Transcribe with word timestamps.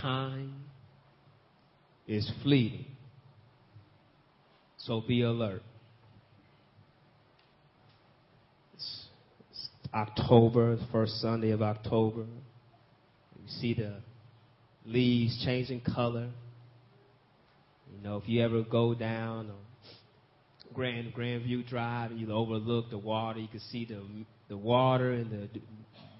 time 0.00 0.54
is 2.06 2.30
fleeting. 2.42 2.86
So 4.78 5.02
be 5.06 5.22
alert. 5.22 5.62
It's, 8.74 9.06
it's 9.50 9.68
October, 9.94 10.76
the 10.76 10.86
first 10.90 11.20
Sunday 11.20 11.50
of 11.50 11.62
October. 11.62 12.22
You 12.22 13.48
see 13.60 13.74
the 13.74 13.94
leaves 14.84 15.40
changing 15.44 15.82
color. 15.82 16.30
You 17.94 18.02
know, 18.02 18.16
if 18.16 18.28
you 18.28 18.42
ever 18.42 18.62
go 18.62 18.94
down 18.94 19.50
on 19.50 19.56
Grand 20.74 21.12
Grandview 21.14 21.68
Drive 21.68 22.10
and 22.10 22.20
you 22.20 22.32
overlook 22.32 22.90
the 22.90 22.98
water, 22.98 23.38
you 23.38 23.48
can 23.48 23.60
see 23.60 23.84
the 23.84 24.02
the 24.48 24.56
water 24.56 25.12
and 25.12 25.30
the 25.30 25.60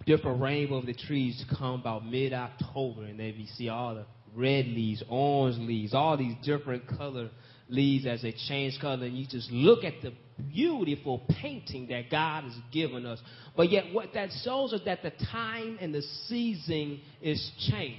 different 0.07 0.41
rainbow 0.41 0.77
of 0.77 0.87
the 0.87 0.95
trees 0.95 1.45
come 1.59 1.80
about 1.80 2.05
mid 2.07 2.32
October, 2.32 3.05
and 3.05 3.19
then 3.19 3.34
you 3.37 3.46
see 3.46 3.69
all 3.69 3.95
the 3.95 4.07
red 4.34 4.66
leaves, 4.66 5.02
orange 5.09 5.59
leaves, 5.59 5.95
all 5.95 6.16
these 6.16 6.34
different 6.43 6.87
color 6.87 7.30
leaves 7.69 8.07
as 8.07 8.23
they 8.23 8.34
change 8.48 8.79
color, 8.80 9.05
and 9.05 9.16
you 9.16 9.27
just 9.27 9.51
look 9.51 9.84
at 9.84 9.95
the 10.02 10.12
beautiful 10.52 11.23
painting 11.41 11.87
that 11.88 12.10
God 12.10 12.45
has 12.45 12.55
given 12.73 13.07
us. 13.07 13.20
But 13.57 13.70
yet, 13.70 13.93
what 13.93 14.15
that 14.15 14.30
shows 14.45 14.73
us 14.73 14.80
that 14.84 15.02
the 15.02 15.12
time 15.30 15.79
and 15.80 15.95
the 15.95 16.02
season 16.27 17.01
is 17.21 17.51
changing. 17.71 17.98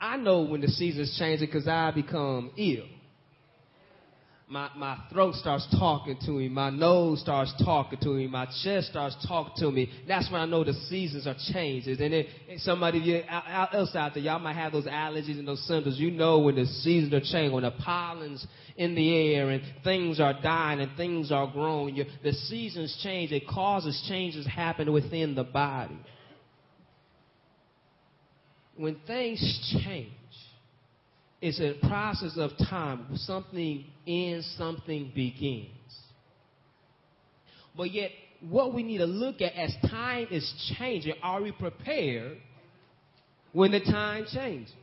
I 0.00 0.16
know 0.16 0.42
when 0.42 0.62
the 0.62 0.68
season 0.68 1.02
is 1.02 1.16
changing 1.18 1.46
because 1.46 1.68
I 1.68 1.90
become 1.90 2.52
ill 2.56 2.86
my, 4.50 4.68
my 4.76 4.98
throat 5.12 5.36
starts 5.36 5.64
talking 5.78 6.18
to 6.26 6.32
me, 6.32 6.48
my 6.48 6.70
nose 6.70 7.20
starts 7.20 7.54
talking 7.64 8.00
to 8.00 8.08
me, 8.08 8.26
my 8.26 8.46
chest 8.64 8.88
starts 8.88 9.16
talking 9.28 9.52
to 9.58 9.70
me. 9.70 9.88
That's 10.08 10.30
when 10.30 10.40
I 10.40 10.44
know 10.46 10.64
the 10.64 10.72
seasons 10.72 11.28
are 11.28 11.36
changing. 11.52 12.00
And 12.02 12.12
then 12.12 12.24
somebody 12.58 13.24
else 13.28 13.94
out 13.94 14.14
there, 14.14 14.22
y'all 14.24 14.40
might 14.40 14.54
have 14.54 14.72
those 14.72 14.86
allergies 14.86 15.38
and 15.38 15.46
those 15.46 15.64
symptoms. 15.68 16.00
You 16.00 16.10
know 16.10 16.40
when 16.40 16.56
the 16.56 16.66
seasons 16.66 17.14
are 17.14 17.20
changing, 17.20 17.52
when 17.52 17.62
the 17.62 17.70
pollen's 17.70 18.44
in 18.76 18.96
the 18.96 19.34
air 19.34 19.50
and 19.50 19.62
things 19.84 20.18
are 20.18 20.34
dying 20.42 20.80
and 20.80 20.96
things 20.96 21.30
are 21.30 21.46
growing. 21.46 21.94
You, 21.94 22.06
the 22.24 22.32
seasons 22.32 22.98
change. 23.04 23.30
It 23.30 23.46
causes 23.46 24.04
changes 24.08 24.48
happen 24.48 24.92
within 24.92 25.36
the 25.36 25.44
body. 25.44 25.96
When 28.76 28.96
things 29.06 29.78
change, 29.84 30.10
it's 31.40 31.60
a 31.60 31.74
process 31.88 32.36
of 32.36 32.50
time. 32.68 33.06
Something 33.16 33.84
ends, 34.06 34.54
something 34.58 35.10
begins. 35.14 35.68
But 37.76 37.92
yet, 37.92 38.10
what 38.48 38.74
we 38.74 38.82
need 38.82 38.98
to 38.98 39.06
look 39.06 39.40
at 39.40 39.54
as 39.54 39.74
time 39.90 40.28
is 40.30 40.74
changing, 40.78 41.14
are 41.22 41.40
we 41.42 41.52
prepared 41.52 42.38
when 43.52 43.70
the 43.70 43.80
time 43.80 44.26
changes? 44.32 44.74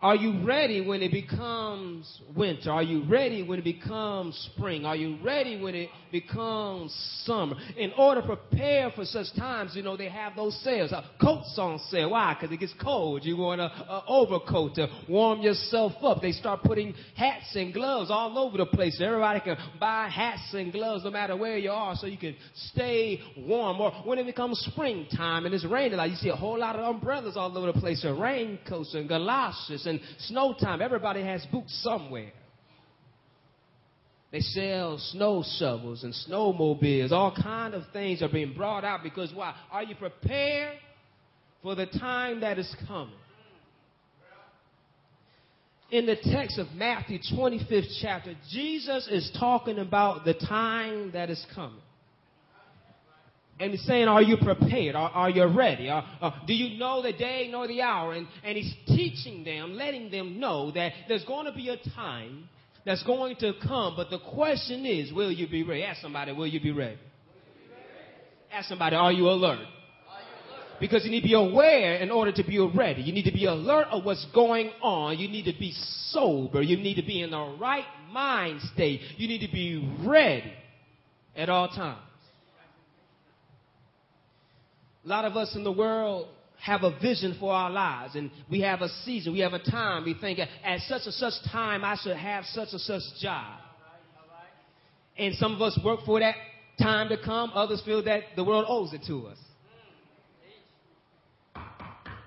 Are 0.00 0.14
you 0.14 0.46
ready 0.46 0.80
when 0.80 1.02
it 1.02 1.10
becomes 1.10 2.20
winter? 2.36 2.70
Are 2.70 2.84
you 2.84 3.02
ready 3.08 3.42
when 3.42 3.58
it 3.58 3.64
becomes 3.64 4.50
spring? 4.54 4.84
Are 4.84 4.94
you 4.94 5.18
ready 5.24 5.60
when 5.60 5.74
it 5.74 5.88
becomes 6.10 6.92
summer? 7.24 7.56
In 7.76 7.92
order 7.96 8.20
to 8.20 8.26
prepare 8.26 8.90
for 8.90 9.04
such 9.04 9.26
times, 9.36 9.72
you 9.74 9.82
know, 9.82 9.96
they 9.96 10.08
have 10.08 10.34
those 10.36 10.58
sales. 10.62 10.92
Uh, 10.92 11.02
coats 11.20 11.54
on 11.58 11.78
sale. 11.90 12.10
Why? 12.10 12.34
Because 12.34 12.52
it 12.52 12.60
gets 12.60 12.74
cold. 12.82 13.24
You 13.24 13.36
want 13.36 13.60
an 13.60 13.70
overcoat 14.06 14.74
to 14.76 14.88
warm 15.08 15.40
yourself 15.40 15.92
up. 16.02 16.20
They 16.22 16.32
start 16.32 16.62
putting 16.62 16.94
hats 17.16 17.54
and 17.54 17.72
gloves 17.72 18.10
all 18.10 18.38
over 18.38 18.58
the 18.58 18.66
place. 18.66 19.00
Everybody 19.00 19.40
can 19.40 19.56
buy 19.78 20.08
hats 20.08 20.54
and 20.54 20.72
gloves 20.72 21.04
no 21.04 21.10
matter 21.10 21.36
where 21.36 21.58
you 21.58 21.70
are 21.70 21.94
so 21.96 22.06
you 22.06 22.18
can 22.18 22.36
stay 22.72 23.20
warm. 23.36 23.80
Or 23.80 23.92
when 24.04 24.18
it 24.18 24.26
becomes 24.26 24.58
springtime 24.72 25.46
and 25.46 25.54
it's 25.54 25.64
raining, 25.64 25.98
like 25.98 26.10
you 26.10 26.16
see 26.16 26.30
a 26.30 26.36
whole 26.36 26.58
lot 26.58 26.76
of 26.76 26.94
umbrellas 26.94 27.36
all 27.36 27.56
over 27.56 27.72
the 27.72 27.80
place, 27.80 28.04
and 28.04 28.20
raincoats 28.20 28.94
and 28.94 29.08
galoshes 29.08 29.86
and 29.86 30.00
snow 30.20 30.54
time. 30.54 30.82
Everybody 30.82 31.22
has 31.22 31.44
boots 31.52 31.78
somewhere. 31.82 32.32
They 34.30 34.40
sell 34.40 34.98
snow 34.98 35.42
shovels 35.58 36.04
and 36.04 36.12
snowmobiles. 36.12 37.12
All 37.12 37.34
kind 37.34 37.74
of 37.74 37.84
things 37.92 38.22
are 38.22 38.28
being 38.28 38.52
brought 38.52 38.84
out 38.84 39.02
because 39.02 39.32
why? 39.32 39.54
Are 39.70 39.82
you 39.82 39.94
prepared 39.94 40.76
for 41.62 41.74
the 41.74 41.86
time 41.86 42.40
that 42.40 42.58
is 42.58 42.74
coming? 42.86 43.14
In 45.90 46.04
the 46.04 46.16
text 46.16 46.58
of 46.58 46.66
Matthew 46.74 47.18
25th 47.34 47.98
chapter, 48.02 48.34
Jesus 48.50 49.08
is 49.10 49.34
talking 49.40 49.78
about 49.78 50.26
the 50.26 50.34
time 50.34 51.12
that 51.12 51.30
is 51.30 51.44
coming. 51.54 51.80
And 53.58 53.70
he's 53.70 53.84
saying, 53.86 54.06
Are 54.06 54.20
you 54.20 54.36
prepared? 54.36 54.94
Are, 54.94 55.08
are 55.10 55.30
you 55.30 55.46
ready? 55.46 55.88
Are, 55.88 56.04
uh, 56.20 56.30
do 56.46 56.52
you 56.52 56.78
know 56.78 57.02
the 57.02 57.14
day 57.14 57.48
nor 57.50 57.66
the 57.66 57.80
hour? 57.80 58.12
And, 58.12 58.28
and 58.44 58.58
he's 58.58 58.72
teaching 58.86 59.44
them, 59.44 59.74
letting 59.74 60.10
them 60.10 60.38
know 60.38 60.70
that 60.72 60.92
there's 61.08 61.24
going 61.24 61.46
to 61.46 61.52
be 61.52 61.70
a 61.70 61.78
time 61.94 62.48
that's 62.88 63.02
going 63.02 63.36
to 63.36 63.52
come. 63.62 63.96
But 63.96 64.08
the 64.08 64.18
question 64.18 64.86
is, 64.86 65.12
will 65.12 65.30
you 65.30 65.46
be 65.46 65.62
ready? 65.62 65.84
Ask 65.84 66.00
somebody, 66.00 66.32
will 66.32 66.46
you 66.46 66.58
be 66.58 66.72
ready? 66.72 66.96
Ask 68.50 68.66
somebody, 68.66 68.96
are 68.96 69.12
you 69.12 69.28
alert? 69.28 69.58
Because 70.80 71.04
you 71.04 71.10
need 71.10 71.20
to 71.20 71.26
be 71.26 71.34
aware 71.34 71.96
in 71.96 72.10
order 72.10 72.32
to 72.32 72.42
be 72.42 72.58
ready. 72.58 73.02
You 73.02 73.12
need 73.12 73.24
to 73.24 73.32
be 73.32 73.44
alert 73.44 73.88
of 73.90 74.06
what's 74.06 74.26
going 74.34 74.70
on. 74.80 75.18
You 75.18 75.28
need 75.28 75.44
to 75.52 75.58
be 75.58 75.74
sober. 76.12 76.62
You 76.62 76.78
need 76.78 76.94
to 76.94 77.02
be 77.02 77.20
in 77.20 77.32
the 77.32 77.56
right 77.60 77.84
mind 78.10 78.62
state. 78.72 79.02
You 79.18 79.28
need 79.28 79.46
to 79.46 79.52
be 79.52 79.86
ready 80.06 80.50
at 81.36 81.50
all 81.50 81.68
times. 81.68 82.00
A 85.04 85.08
lot 85.08 85.26
of 85.26 85.36
us 85.36 85.54
in 85.54 85.62
the 85.62 85.72
world 85.72 86.28
have 86.60 86.82
a 86.82 86.98
vision 87.00 87.36
for 87.38 87.52
our 87.52 87.70
lives 87.70 88.14
and 88.14 88.30
we 88.50 88.60
have 88.60 88.82
a 88.82 88.88
season, 89.04 89.32
we 89.32 89.40
have 89.40 89.52
a 89.52 89.58
time. 89.58 90.04
We 90.04 90.14
think 90.14 90.38
at 90.38 90.80
such 90.80 91.02
and 91.04 91.14
such 91.14 91.34
time 91.50 91.84
I 91.84 91.96
should 92.02 92.16
have 92.16 92.44
such 92.46 92.68
and 92.72 92.80
such 92.80 93.02
job. 93.20 93.60
And 95.16 95.34
some 95.34 95.54
of 95.54 95.62
us 95.62 95.78
work 95.84 96.00
for 96.04 96.20
that 96.20 96.34
time 96.80 97.08
to 97.08 97.16
come, 97.22 97.50
others 97.54 97.82
feel 97.84 98.02
that 98.04 98.22
the 98.36 98.44
world 98.44 98.66
owes 98.68 98.92
it 98.92 99.02
to 99.06 99.26
us. 99.26 99.38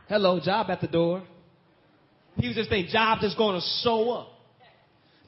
Hello, 0.08 0.40
job 0.44 0.70
at 0.70 0.82
the 0.82 0.88
door. 0.88 1.24
People 2.36 2.54
just 2.54 2.70
think 2.70 2.90
job 2.90 3.20
just 3.22 3.38
going 3.38 3.60
to 3.60 3.66
show 3.84 4.12
up 4.12 4.28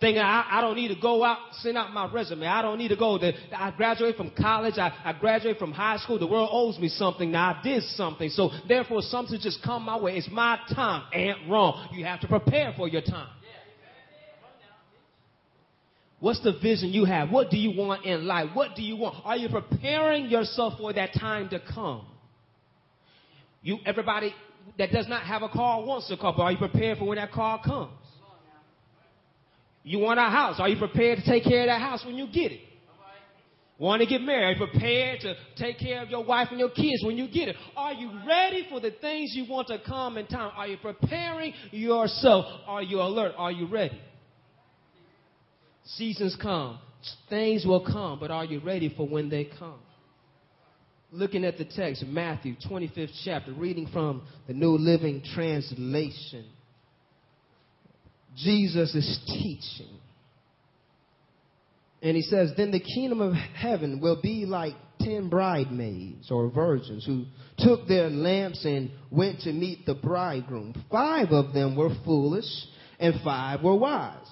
thinking 0.03 0.22
I, 0.22 0.46
I 0.52 0.62
don't 0.62 0.75
need 0.75 0.90
to 0.90 1.00
go 1.00 1.24
out, 1.24 1.38
send 1.62 1.78
out 1.78 1.94
my 1.94 2.12
resume. 2.12 2.46
I 2.46 2.62
don't 2.62 2.78
need 2.78 2.90
to 2.90 2.97
go. 2.97 3.18
To, 3.18 3.31
I 3.58 3.72
graduated 3.72 4.18
from 4.18 4.31
college. 4.38 4.78
I, 4.78 4.91
I 5.06 5.14
graduated 5.14 5.58
from 5.58 5.72
high 5.72 5.97
school. 5.97 6.19
The 6.19 6.28
world 6.28 6.50
owes 6.52 6.78
me 6.78 6.90
something. 6.90 7.31
Now 7.31 7.52
I 7.53 7.64
did 7.64 7.84
something. 7.84 8.30
So 8.30 8.52
therefore 8.68 9.02
something 9.02 9.40
just 9.41 9.64
come 9.64 9.84
my 9.84 9.97
way. 9.97 10.18
It's 10.18 10.30
my 10.30 10.59
time. 10.75 11.06
Ain't 11.14 11.50
wrong. 11.50 11.88
You 11.94 12.03
have 12.03 12.19
to 12.19 12.28
prepare 12.28 12.74
for 12.75 12.90
your 12.90 13.02
time. 13.02 13.30
What's 16.20 16.41
the 16.41 16.53
vision 16.62 16.90
you 16.90 17.06
have? 17.06 17.30
What 17.30 17.50
do 17.50 17.58
you 17.58 17.78
want 17.78 18.06
in 18.06 18.25
life? 18.25 18.50
What 18.53 18.75
do 18.75 18.81
you 18.81 18.97
want? 18.97 19.25
Are 19.25 19.38
you 19.38 19.47
preparing 19.47 20.25
yourself 20.25 20.74
for 20.80 20.91
that 20.94 21.14
time 21.14 21.50
to 21.50 21.62
come? 21.74 22.06
You, 23.62 23.78
everybody 23.85 24.34
that 24.78 24.91
does 24.91 25.08
not 25.08 25.24
have 25.24 25.44
a 25.44 25.50
car 25.50 25.84
wants 25.84 26.12
a 26.12 26.18
car, 26.18 26.34
but 26.35 26.44
are 26.44 26.52
you 26.52 26.58
prepared 26.58 26.97
for 26.97 27.06
when 27.06 27.18
that 27.18 27.31
car 27.31 27.62
comes? 27.64 28.03
You 29.84 30.00
want 30.00 30.20
a 30.20 30.24
house. 30.24 30.60
Are 30.60 30.70
you 30.70 30.78
prepared 30.78 31.20
to 31.20 31.26
take 31.26 31.44
care 31.44 31.62
of 31.62 31.68
that 31.68 31.82
house 31.82 32.06
when 32.06 32.16
you 32.16 32.28
get 32.28 32.52
it? 32.52 32.62
Want 33.80 34.02
to 34.02 34.06
get 34.08 34.22
married? 34.22 34.46
Are 34.46 34.52
you 34.52 34.72
prepared 34.72 35.20
to 35.22 35.34
take 35.58 35.80
care 35.80 36.02
of 36.02 36.10
your 36.10 36.24
wife 36.24 36.50
and 36.52 36.60
your 36.60 36.70
kids 36.70 37.04
when 37.04 37.18
you 37.18 37.28
get 37.28 37.50
it? 37.50 37.56
Are 37.76 37.92
you 37.92 38.10
ready 38.26 38.66
for 38.70 38.80
the 38.80 38.92
things 38.92 39.34
you 39.36 39.46
want 39.50 39.68
to 39.68 39.80
come 39.86 40.18
in 40.18 40.28
time? 40.28 40.52
Are 40.56 40.68
you 40.68 40.78
preparing 40.78 41.54
yourself? 41.72 42.46
Are 42.66 42.84
you 42.84 43.02
alert? 43.02 43.34
Are 43.36 43.52
you 43.52 43.68
ready? 43.68 44.00
Seasons 45.86 46.38
come, 46.42 46.80
things 47.30 47.66
will 47.66 47.84
come, 47.86 48.20
but 48.20 48.32
are 48.32 48.46
you 48.46 48.62
ready 48.62 48.94
for 48.96 49.06
when 49.06 49.30
they 49.30 49.50
come? 49.60 49.80
Looking 51.12 51.44
at 51.44 51.58
the 51.58 51.66
text, 51.66 52.06
Matthew 52.06 52.56
25th 52.70 53.12
chapter, 53.26 53.52
reading 53.52 53.90
from 53.91 54.22
the 54.47 54.53
New 54.53 54.78
Living 54.78 55.22
Translation. 55.34 56.46
Jesus 58.35 58.94
is 58.96 59.20
teaching. 59.28 60.00
And 62.02 62.16
he 62.18 62.22
says, 62.24 62.52
Then 62.58 62.72
the 62.72 62.80
kingdom 62.80 63.22
of 63.22 63.34
heaven 63.34 64.00
will 64.02 64.20
be 64.22 64.46
like 64.46 64.74
ten 65.00 65.30
bridesmaids 65.30 66.30
or 66.32 66.50
virgins 66.50 67.06
who 67.06 67.26
took 67.58 67.88
their 67.88 68.09
lamps 68.09 68.66
and 68.66 68.91
went 69.09 69.41
to 69.41 69.53
meet 69.53 69.85
the 69.85 69.96
bridegroom. 69.96 70.74
Five 70.91 71.30
of 71.32 71.53
them 71.53 71.76
were 71.76 71.96
foolish 72.06 72.46
and 73.00 73.16
five 73.24 73.64
were 73.64 73.76
wise. 73.76 74.28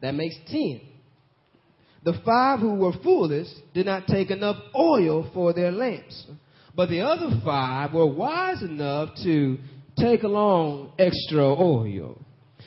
That 0.00 0.14
makes 0.14 0.36
ten. 0.50 0.80
The 2.04 2.20
five 2.24 2.60
who 2.60 2.74
were 2.74 2.92
foolish 3.02 3.48
did 3.74 3.86
not 3.86 4.06
take 4.06 4.30
enough 4.30 4.56
oil 4.76 5.30
for 5.34 5.52
their 5.52 5.72
lamps. 5.72 6.26
But 6.74 6.88
the 6.88 7.00
other 7.00 7.40
five 7.44 7.92
were 7.92 8.06
wise 8.06 8.62
enough 8.62 9.10
to 9.24 9.58
take 9.98 10.22
along 10.22 10.92
extra 10.98 11.44
oil 11.44 12.20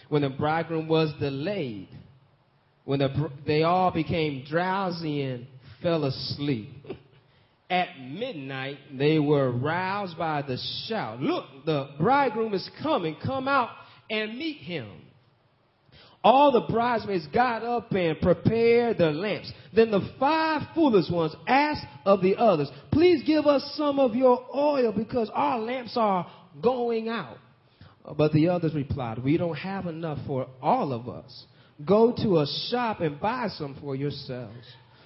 when 0.09 0.23
the 0.23 0.29
bridegroom 0.29 0.87
was 0.87 1.13
delayed, 1.19 1.87
when 2.83 2.99
the, 2.99 3.31
they 3.45 3.63
all 3.63 3.91
became 3.91 4.43
drowsy 4.47 5.21
and 5.21 5.47
fell 5.81 6.03
asleep. 6.05 6.69
At 7.69 8.01
midnight, 8.01 8.79
they 8.97 9.19
were 9.19 9.51
roused 9.51 10.17
by 10.17 10.41
the 10.41 10.57
shout, 10.87 11.21
Look, 11.21 11.45
the 11.65 11.89
bridegroom 11.99 12.55
is 12.55 12.67
coming. 12.81 13.15
Come 13.23 13.47
out 13.47 13.69
and 14.09 14.37
meet 14.37 14.57
him. 14.57 14.89
All 16.23 16.51
the 16.51 16.61
bridesmaids 16.61 17.27
got 17.27 17.63
up 17.63 17.91
and 17.93 18.19
prepared 18.19 18.97
the 18.97 19.11
lamps. 19.11 19.51
Then 19.73 19.91
the 19.91 20.01
five 20.19 20.63
foolish 20.75 21.09
ones 21.09 21.33
asked 21.47 21.85
of 22.05 22.21
the 22.21 22.35
others, 22.35 22.69
Please 22.91 23.23
give 23.23 23.45
us 23.45 23.63
some 23.77 23.99
of 23.99 24.15
your 24.15 24.45
oil 24.53 24.91
because 24.91 25.29
our 25.33 25.59
lamps 25.59 25.93
are 25.95 26.29
going 26.61 27.07
out. 27.07 27.37
But 28.17 28.33
the 28.33 28.49
others 28.49 28.73
replied, 28.73 29.23
We 29.23 29.37
don't 29.37 29.55
have 29.55 29.85
enough 29.87 30.19
for 30.25 30.47
all 30.61 30.93
of 30.93 31.07
us. 31.07 31.45
Go 31.85 32.13
to 32.23 32.39
a 32.39 32.47
shop 32.69 33.01
and 33.01 33.19
buy 33.19 33.47
some 33.57 33.77
for 33.81 33.95
yourselves. 33.95 34.65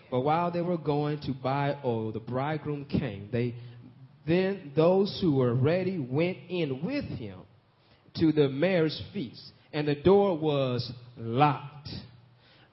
But 0.10 0.22
while 0.22 0.51
they 0.51 0.62
were 0.62 0.78
going 0.78 1.19
to 1.22 1.34
buy 1.34 1.78
oil, 1.84 2.12
the 2.12 2.19
bridegroom 2.19 2.86
came. 2.86 3.30
They 3.31 3.56
then 4.25 4.72
those 4.75 5.18
who 5.22 5.36
were 5.36 5.54
ready 5.54 5.98
went 6.00 6.38
in 6.50 6.84
with 6.84 7.06
him 7.06 7.40
to 8.16 8.31
the 8.31 8.48
marriage 8.48 8.98
feast, 9.12 9.51
and 9.74 9.88
the 9.88 9.95
door 9.95 10.38
was 10.38 10.90
locked. 11.18 11.90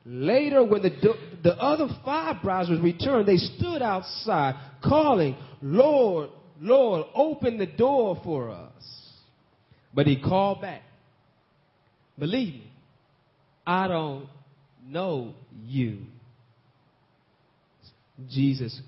Later, 0.04 0.64
when 0.64 0.82
the, 0.82 0.90
do- 0.90 1.14
the 1.42 1.54
other 1.56 1.88
five 2.04 2.42
bridesmaids 2.42 2.82
returned, 2.82 3.26
they 3.26 3.36
stood 3.36 3.82
outside, 3.82 4.54
calling, 4.82 5.36
Lord, 5.60 6.30
Lord, 6.60 7.06
open 7.14 7.58
the 7.58 7.66
door 7.66 8.20
for 8.22 8.50
us. 8.50 8.99
But 9.92 10.06
he 10.06 10.20
called 10.20 10.60
back, 10.60 10.82
Believe 12.18 12.54
me, 12.54 12.72
I 13.66 13.88
don't 13.88 14.28
know 14.86 15.34
you. 15.64 16.00
Jesus 18.28 18.78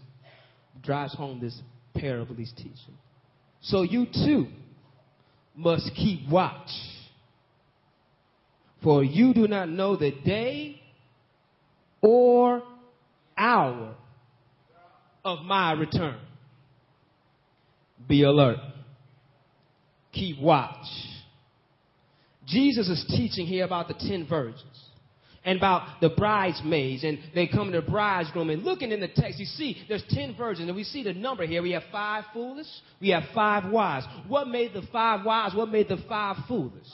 drives 0.82 1.14
home 1.14 1.40
this 1.40 1.58
parable 1.94 2.34
he's 2.34 2.52
teaching. 2.52 2.98
So 3.62 3.82
you 3.82 4.06
too 4.06 4.48
must 5.56 5.90
keep 5.94 6.28
watch. 6.28 6.68
For 8.82 9.04
you 9.04 9.32
do 9.32 9.46
not 9.46 9.68
know 9.68 9.96
the 9.96 10.10
day 10.10 10.80
or 12.02 12.62
hour 13.38 13.94
of 15.24 15.44
my 15.44 15.72
return. 15.72 16.18
Be 18.08 18.24
alert. 18.24 18.58
Keep 20.12 20.40
watch. 20.40 20.86
Jesus 22.46 22.88
is 22.88 23.04
teaching 23.08 23.46
here 23.46 23.64
about 23.64 23.88
the 23.88 23.94
ten 23.94 24.26
virgins 24.28 24.64
and 25.44 25.58
about 25.58 26.00
the 26.00 26.10
bridesmaids 26.10 27.04
and 27.04 27.18
they 27.34 27.46
come 27.46 27.72
to 27.72 27.80
the 27.80 27.90
bridegroom 27.90 28.50
and 28.50 28.62
looking 28.62 28.92
in 28.92 29.00
the 29.00 29.08
text 29.08 29.38
you 29.38 29.46
see 29.46 29.76
there's 29.88 30.04
10 30.10 30.36
virgins 30.36 30.68
and 30.68 30.76
we 30.76 30.84
see 30.84 31.02
the 31.02 31.12
number 31.12 31.46
here. 31.46 31.62
We 31.62 31.72
have 31.72 31.82
five 31.90 32.24
foolish 32.32 32.66
we 33.00 33.10
have 33.10 33.24
five 33.34 33.70
wise. 33.70 34.04
What 34.28 34.48
made 34.48 34.72
the 34.72 34.82
five 34.92 35.24
wise? 35.24 35.54
What 35.54 35.68
made 35.68 35.88
the 35.88 36.02
five 36.08 36.36
foolish 36.46 36.86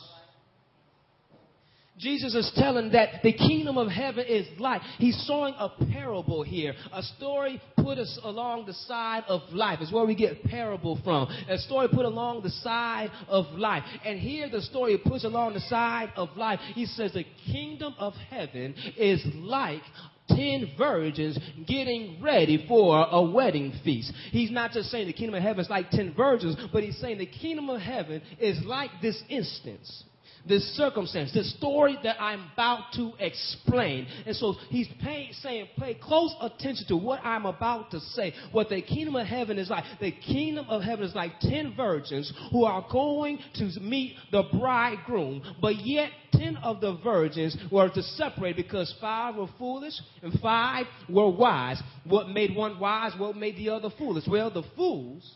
Jesus 1.98 2.34
is 2.34 2.50
telling 2.54 2.92
that 2.92 3.22
the 3.22 3.32
kingdom 3.32 3.76
of 3.76 3.88
heaven 3.88 4.24
is 4.26 4.46
like. 4.58 4.82
He's 4.98 5.22
showing 5.26 5.54
a 5.58 5.68
parable 5.92 6.42
here. 6.42 6.74
A 6.92 7.02
story 7.02 7.60
put 7.76 7.98
us 7.98 8.18
along 8.22 8.66
the 8.66 8.72
side 8.72 9.24
of 9.28 9.42
life. 9.52 9.78
It's 9.80 9.92
where 9.92 10.06
we 10.06 10.14
get 10.14 10.44
parable 10.44 10.98
from. 11.02 11.28
A 11.48 11.58
story 11.58 11.88
put 11.88 12.04
along 12.04 12.42
the 12.42 12.50
side 12.50 13.10
of 13.26 13.46
life. 13.58 13.82
And 14.04 14.18
here 14.18 14.48
the 14.48 14.62
story 14.62 14.98
puts 14.98 15.24
along 15.24 15.54
the 15.54 15.60
side 15.60 16.12
of 16.16 16.28
life. 16.36 16.60
He 16.74 16.86
says 16.86 17.12
the 17.12 17.26
kingdom 17.46 17.94
of 17.98 18.14
heaven 18.30 18.74
is 18.96 19.24
like 19.34 19.82
ten 20.28 20.72
virgins 20.76 21.38
getting 21.66 22.22
ready 22.22 22.64
for 22.68 23.06
a 23.10 23.22
wedding 23.22 23.72
feast. 23.82 24.12
He's 24.30 24.50
not 24.50 24.72
just 24.72 24.90
saying 24.90 25.06
the 25.06 25.12
kingdom 25.12 25.34
of 25.34 25.42
heaven 25.42 25.60
is 25.60 25.70
like 25.70 25.90
ten 25.90 26.14
virgins, 26.14 26.56
but 26.72 26.82
he's 26.82 26.98
saying 26.98 27.18
the 27.18 27.26
kingdom 27.26 27.70
of 27.70 27.80
heaven 27.80 28.22
is 28.38 28.62
like 28.64 28.90
this 29.02 29.20
instance 29.28 30.04
this 30.48 30.64
circumstance, 30.76 31.32
this 31.32 31.54
story 31.56 31.98
that 32.02 32.20
I'm 32.20 32.50
about 32.52 32.92
to 32.94 33.12
explain. 33.18 34.06
And 34.26 34.34
so 34.34 34.54
he's 34.70 34.88
paying, 35.02 35.32
saying, 35.34 35.68
pay 35.78 35.94
close 35.94 36.34
attention 36.40 36.86
to 36.88 36.96
what 36.96 37.24
I'm 37.24 37.46
about 37.46 37.90
to 37.92 38.00
say. 38.00 38.32
What 38.52 38.68
the 38.68 38.82
kingdom 38.82 39.16
of 39.16 39.26
heaven 39.26 39.58
is 39.58 39.70
like. 39.70 39.84
The 40.00 40.12
kingdom 40.12 40.66
of 40.68 40.82
heaven 40.82 41.04
is 41.04 41.14
like 41.14 41.38
ten 41.40 41.74
virgins 41.76 42.32
who 42.50 42.64
are 42.64 42.86
going 42.90 43.38
to 43.56 43.80
meet 43.80 44.16
the 44.32 44.44
bridegroom, 44.58 45.42
but 45.60 45.76
yet 45.84 46.10
ten 46.32 46.56
of 46.56 46.80
the 46.80 46.98
virgins 47.02 47.56
were 47.70 47.88
to 47.88 48.02
separate 48.02 48.56
because 48.56 48.94
five 49.00 49.36
were 49.36 49.48
foolish 49.58 49.94
and 50.22 50.38
five 50.40 50.86
were 51.08 51.30
wise. 51.30 51.80
What 52.04 52.28
made 52.28 52.54
one 52.54 52.78
wise? 52.78 53.12
What 53.18 53.36
made 53.36 53.56
the 53.56 53.70
other 53.70 53.90
foolish? 53.96 54.24
Well, 54.28 54.50
the 54.50 54.64
fools 54.76 55.30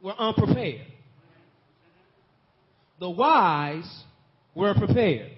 were 0.00 0.14
unprepared 0.18 0.86
the 2.98 3.10
wise 3.10 4.04
were 4.54 4.74
prepared. 4.74 5.32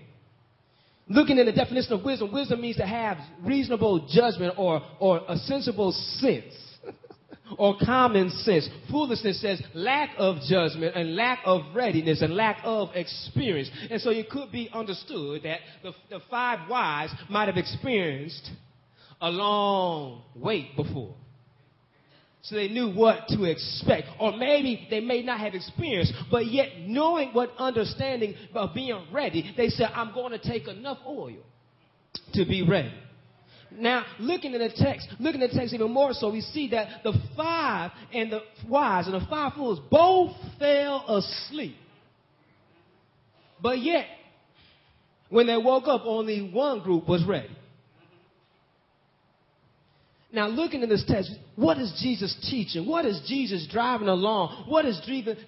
Looking 1.08 1.38
at 1.38 1.46
the 1.46 1.52
definition 1.52 1.94
of 1.94 2.04
wisdom, 2.04 2.32
wisdom 2.32 2.60
means 2.60 2.76
to 2.76 2.86
have 2.86 3.16
reasonable 3.42 4.06
judgment 4.10 4.54
or, 4.58 4.82
or 5.00 5.22
a 5.26 5.36
sensible 5.36 5.92
sense 5.92 6.54
or 7.58 7.76
common 7.82 8.30
sense. 8.30 8.68
Foolishness 8.90 9.40
says 9.40 9.62
lack 9.72 10.10
of 10.18 10.36
judgment 10.48 10.94
and 10.94 11.16
lack 11.16 11.40
of 11.46 11.62
readiness 11.74 12.20
and 12.20 12.34
lack 12.34 12.58
of 12.62 12.90
experience. 12.94 13.70
And 13.90 14.00
so 14.02 14.10
it 14.10 14.28
could 14.28 14.52
be 14.52 14.68
understood 14.72 15.44
that 15.44 15.60
the, 15.82 15.92
the 16.10 16.20
five 16.30 16.68
wise 16.68 17.10
might 17.30 17.46
have 17.46 17.56
experienced 17.56 18.50
a 19.20 19.30
long 19.30 20.22
wait 20.36 20.76
before 20.76 21.14
so 22.42 22.54
they 22.54 22.68
knew 22.68 22.90
what 22.90 23.28
to 23.28 23.44
expect. 23.44 24.08
Or 24.20 24.36
maybe 24.36 24.86
they 24.90 25.00
may 25.00 25.22
not 25.22 25.40
have 25.40 25.54
experienced, 25.54 26.14
but 26.30 26.46
yet 26.46 26.68
knowing 26.80 27.30
what 27.32 27.50
understanding 27.58 28.34
of 28.54 28.74
being 28.74 29.06
ready, 29.12 29.52
they 29.56 29.68
said, 29.68 29.90
I'm 29.94 30.14
going 30.14 30.32
to 30.32 30.38
take 30.38 30.68
enough 30.68 30.98
oil 31.06 31.42
to 32.34 32.44
be 32.44 32.62
ready. 32.62 32.92
Now, 33.70 34.04
looking 34.18 34.54
at 34.54 34.60
the 34.60 34.82
text, 34.82 35.08
looking 35.20 35.42
at 35.42 35.50
the 35.50 35.58
text 35.58 35.74
even 35.74 35.92
more 35.92 36.14
so, 36.14 36.30
we 36.30 36.40
see 36.40 36.68
that 36.70 37.02
the 37.04 37.12
five 37.36 37.90
and 38.14 38.32
the 38.32 38.40
wise 38.66 39.06
and 39.06 39.14
the 39.14 39.26
five 39.28 39.52
fools 39.54 39.80
both 39.90 40.34
fell 40.58 41.04
asleep. 41.08 41.76
But 43.60 43.78
yet, 43.80 44.06
when 45.28 45.46
they 45.46 45.56
woke 45.58 45.86
up, 45.86 46.02
only 46.04 46.50
one 46.50 46.80
group 46.80 47.06
was 47.06 47.24
ready. 47.24 47.50
Now, 50.30 50.46
looking 50.46 50.82
at 50.82 50.90
this 50.90 51.04
text, 51.08 51.30
what 51.56 51.78
is 51.78 51.90
Jesus 52.02 52.36
teaching? 52.50 52.86
What 52.86 53.06
is 53.06 53.18
Jesus 53.26 53.66
driving 53.70 54.08
along? 54.08 54.66
What 54.68 54.84
is 54.84 55.00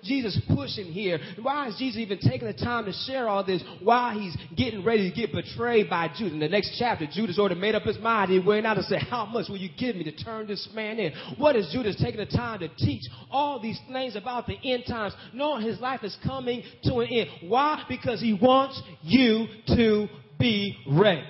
Jesus 0.03 0.41
pushing 0.57 0.87
here? 0.87 1.19
Why 1.43 1.69
is 1.69 1.77
Jesus 1.77 1.99
even 1.99 2.19
taking 2.19 2.49
the 2.49 2.55
time 2.55 2.87
to 2.87 2.93
share 2.93 3.29
all 3.29 3.45
this 3.45 3.63
while 3.83 4.19
he's 4.19 4.35
getting 4.57 4.83
ready 4.83 5.11
to 5.11 5.15
get 5.15 5.33
betrayed 5.33 5.91
by 5.91 6.09
Judas? 6.09 6.33
In 6.33 6.41
the 6.41 6.49
next 6.49 6.77
chapter, 6.79 7.07
Judas 7.13 7.39
already 7.39 7.61
made 7.61 7.75
up 7.75 7.83
his 7.83 7.99
mind. 7.99 8.31
He 8.31 8.39
went 8.39 8.67
out 8.67 8.79
and 8.79 8.87
said, 8.87 9.03
How 9.03 9.27
much 9.27 9.51
will 9.51 9.59
you 9.59 9.69
give 9.79 9.97
me 9.97 10.05
to 10.05 10.17
turn 10.17 10.47
this 10.47 10.67
man 10.75 10.99
in? 10.99 11.13
What 11.37 11.57
is 11.57 11.71
Judas 11.71 12.01
taking 12.03 12.21
the 12.21 12.25
time 12.25 12.61
to 12.61 12.69
teach 12.69 13.03
all 13.31 13.61
these 13.61 13.79
things 13.93 14.17
about 14.17 14.47
the 14.47 14.57
end 14.65 14.85
times, 14.89 15.13
knowing 15.35 15.63
his 15.63 15.79
life 15.79 16.05
is 16.05 16.17
coming 16.25 16.63
to 16.85 17.01
an 17.01 17.09
end? 17.09 17.29
Why? 17.51 17.85
Because 17.87 18.23
he 18.23 18.33
wants 18.33 18.81
you 19.03 19.47
to 19.77 20.09
be 20.39 20.79
ready. 20.89 21.23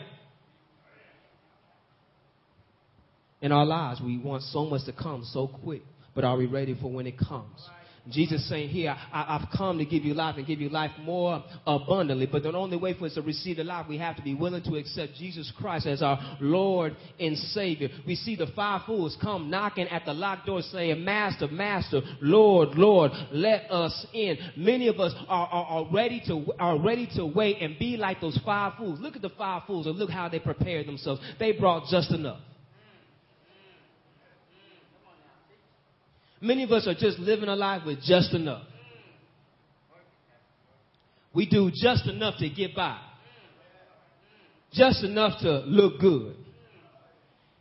In 3.40 3.52
our 3.52 3.64
lives. 3.64 4.00
We 4.00 4.18
want 4.18 4.42
so 4.44 4.64
much 4.64 4.84
to 4.86 4.92
come 4.92 5.24
so 5.32 5.48
quick, 5.48 5.82
but 6.14 6.24
are 6.24 6.36
we 6.36 6.46
ready 6.46 6.76
for 6.80 6.90
when 6.90 7.06
it 7.06 7.18
comes? 7.18 7.60
Jesus 8.08 8.48
saying 8.48 8.70
here, 8.70 8.96
I, 9.12 9.38
have 9.38 9.48
come 9.56 9.78
to 9.78 9.84
give 9.84 10.04
you 10.04 10.14
life 10.14 10.36
and 10.36 10.46
give 10.46 10.60
you 10.60 10.68
life 10.68 10.90
more 11.02 11.44
abundantly. 11.66 12.26
But 12.26 12.42
the 12.42 12.52
only 12.52 12.76
way 12.76 12.94
for 12.98 13.06
us 13.06 13.14
to 13.14 13.22
receive 13.22 13.58
the 13.58 13.64
life, 13.64 13.86
we 13.88 13.98
have 13.98 14.16
to 14.16 14.22
be 14.22 14.34
willing 14.34 14.62
to 14.64 14.76
accept 14.76 15.14
Jesus 15.14 15.52
Christ 15.56 15.86
as 15.86 16.02
our 16.02 16.38
Lord 16.40 16.96
and 17.18 17.36
Savior. 17.36 17.88
We 18.06 18.16
see 18.16 18.36
the 18.36 18.48
five 18.56 18.82
fools 18.86 19.16
come 19.20 19.50
knocking 19.50 19.86
at 19.88 20.04
the 20.06 20.14
locked 20.14 20.46
door 20.46 20.62
saying, 20.62 21.04
Master, 21.04 21.48
Master, 21.48 22.00
Lord, 22.20 22.70
Lord, 22.70 23.12
let 23.32 23.70
us 23.70 24.06
in. 24.12 24.38
Many 24.56 24.88
of 24.88 24.98
us 24.98 25.12
are, 25.28 25.46
are, 25.46 25.64
are, 25.64 25.92
ready 25.92 26.22
to, 26.26 26.52
are 26.58 26.78
ready 26.78 27.08
to 27.16 27.26
wait 27.26 27.58
and 27.60 27.78
be 27.78 27.96
like 27.96 28.20
those 28.20 28.38
five 28.44 28.74
fools. 28.78 28.98
Look 29.00 29.16
at 29.16 29.22
the 29.22 29.30
five 29.30 29.62
fools 29.66 29.86
and 29.86 29.96
look 29.96 30.10
how 30.10 30.28
they 30.28 30.38
prepared 30.38 30.86
themselves. 30.86 31.20
They 31.38 31.52
brought 31.52 31.88
just 31.90 32.10
enough. 32.12 32.40
Many 36.40 36.62
of 36.64 36.72
us 36.72 36.86
are 36.86 36.94
just 36.94 37.18
living 37.18 37.48
a 37.48 37.56
life 37.56 37.82
with 37.84 38.00
just 38.02 38.32
enough. 38.32 38.62
We 41.32 41.46
do 41.46 41.70
just 41.72 42.06
enough 42.06 42.34
to 42.38 42.48
get 42.48 42.74
by. 42.74 42.98
Just 44.72 45.04
enough 45.04 45.40
to 45.40 45.60
look 45.60 46.00
good. 46.00 46.36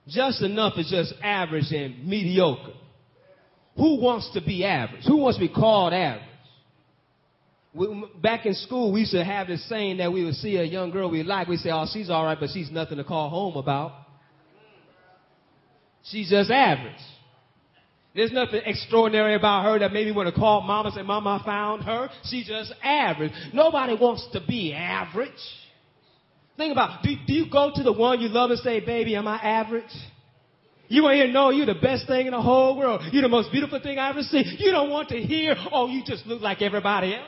Just 0.08 0.42
enough 0.42 0.74
is 0.78 0.90
just 0.90 1.14
average 1.22 1.72
and 1.72 2.08
mediocre. 2.08 2.74
Who 3.76 4.02
wants 4.02 4.32
to 4.34 4.42
be 4.42 4.66
average? 4.66 5.04
Who 5.06 5.18
wants 5.18 5.38
to 5.38 5.48
be 5.48 5.54
called 5.54 5.94
average? 5.94 6.26
We, 7.74 8.06
back 8.22 8.46
in 8.46 8.56
school, 8.56 8.92
we 8.92 9.02
used 9.02 9.12
to 9.12 9.24
have 9.24 9.48
this 9.48 9.68
saying 9.70 9.98
that 9.98 10.12
we 10.12 10.26
would 10.26 10.34
see 10.36 10.58
a 10.58 10.64
young 10.64 10.90
girl 10.90 11.10
we 11.10 11.22
like. 11.22 11.48
We 11.48 11.58
say, 11.58 11.70
oh, 11.70 11.86
she's 11.92 12.10
all 12.10 12.26
right, 12.26 12.38
but 12.40 12.50
she's 12.52 12.72
nothing 12.72 12.98
to 12.98 13.04
call 13.04 13.30
home 13.30 13.56
about. 13.58 13.92
She's 16.04 16.30
just 16.30 16.50
average. 16.50 16.96
There's 18.16 18.32
nothing 18.32 18.62
extraordinary 18.66 19.36
about 19.36 19.66
her 19.66 19.80
that 19.80 19.94
made 19.94 20.08
me 20.08 20.12
want 20.12 20.34
to 20.34 20.40
call 20.40 20.62
mama 20.62 20.90
and 20.90 20.96
say, 20.96 21.04
Mama, 21.04 21.40
I 21.42 21.46
found 21.46 21.84
her. 21.84 22.10
She's 22.24 22.48
just 22.48 22.74
average. 22.84 23.32
Nobody 23.54 23.96
wants 23.96 24.28
to 24.34 24.42
be 24.46 24.74
average. 24.74 25.30
Think 26.58 26.72
about, 26.72 27.04
do, 27.04 27.16
do 27.26 27.34
you 27.34 27.50
go 27.50 27.72
to 27.74 27.84
the 27.84 27.94
one 27.94 28.20
you 28.20 28.28
love 28.28 28.50
and 28.50 28.60
say, 28.60 28.80
baby, 28.82 29.16
am 29.16 29.28
I 29.28 29.38
average? 29.38 29.84
You 30.90 31.04
want 31.04 31.14
to 31.14 31.24
hear, 31.24 31.32
no, 31.32 31.52
you're 31.52 31.68
the 31.68 31.76
best 31.76 32.08
thing 32.08 32.26
in 32.26 32.34
the 32.34 32.42
whole 32.42 32.78
world. 32.78 33.02
You're 33.12 33.22
the 33.22 33.30
most 33.30 33.52
beautiful 33.52 33.80
thing 33.80 34.00
I 34.00 34.10
ever 34.10 34.24
seen. 34.24 34.44
You 34.58 34.72
don't 34.72 34.90
want 34.90 35.10
to 35.10 35.18
hear, 35.22 35.56
oh, 35.72 35.88
you 35.88 36.04
just 36.04 36.26
look 36.26 36.42
like 36.42 36.62
everybody 36.64 37.16
else. 37.16 37.28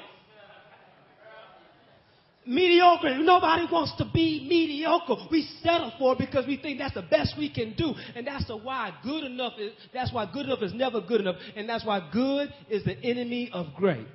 Mediocre. 2.45 3.19
Nobody 3.19 3.67
wants 3.71 3.95
to 3.97 4.05
be 4.11 4.47
mediocre. 4.49 5.27
We 5.29 5.47
settle 5.61 5.91
for 5.99 6.13
it 6.13 6.17
because 6.17 6.47
we 6.47 6.57
think 6.57 6.79
that's 6.79 6.95
the 6.95 7.03
best 7.03 7.35
we 7.37 7.53
can 7.53 7.75
do. 7.75 7.93
And 8.15 8.25
that's 8.25 8.49
why 8.49 8.91
good 9.03 9.23
enough 9.25 9.53
is, 9.59 9.73
that's 9.93 10.11
why 10.11 10.29
good 10.31 10.47
enough 10.47 10.63
is 10.63 10.73
never 10.73 11.01
good 11.01 11.21
enough. 11.21 11.35
And 11.55 11.69
that's 11.69 11.85
why 11.85 12.09
good 12.11 12.51
is 12.67 12.83
the 12.83 12.97
enemy 13.03 13.51
of 13.53 13.67
great. 13.75 14.07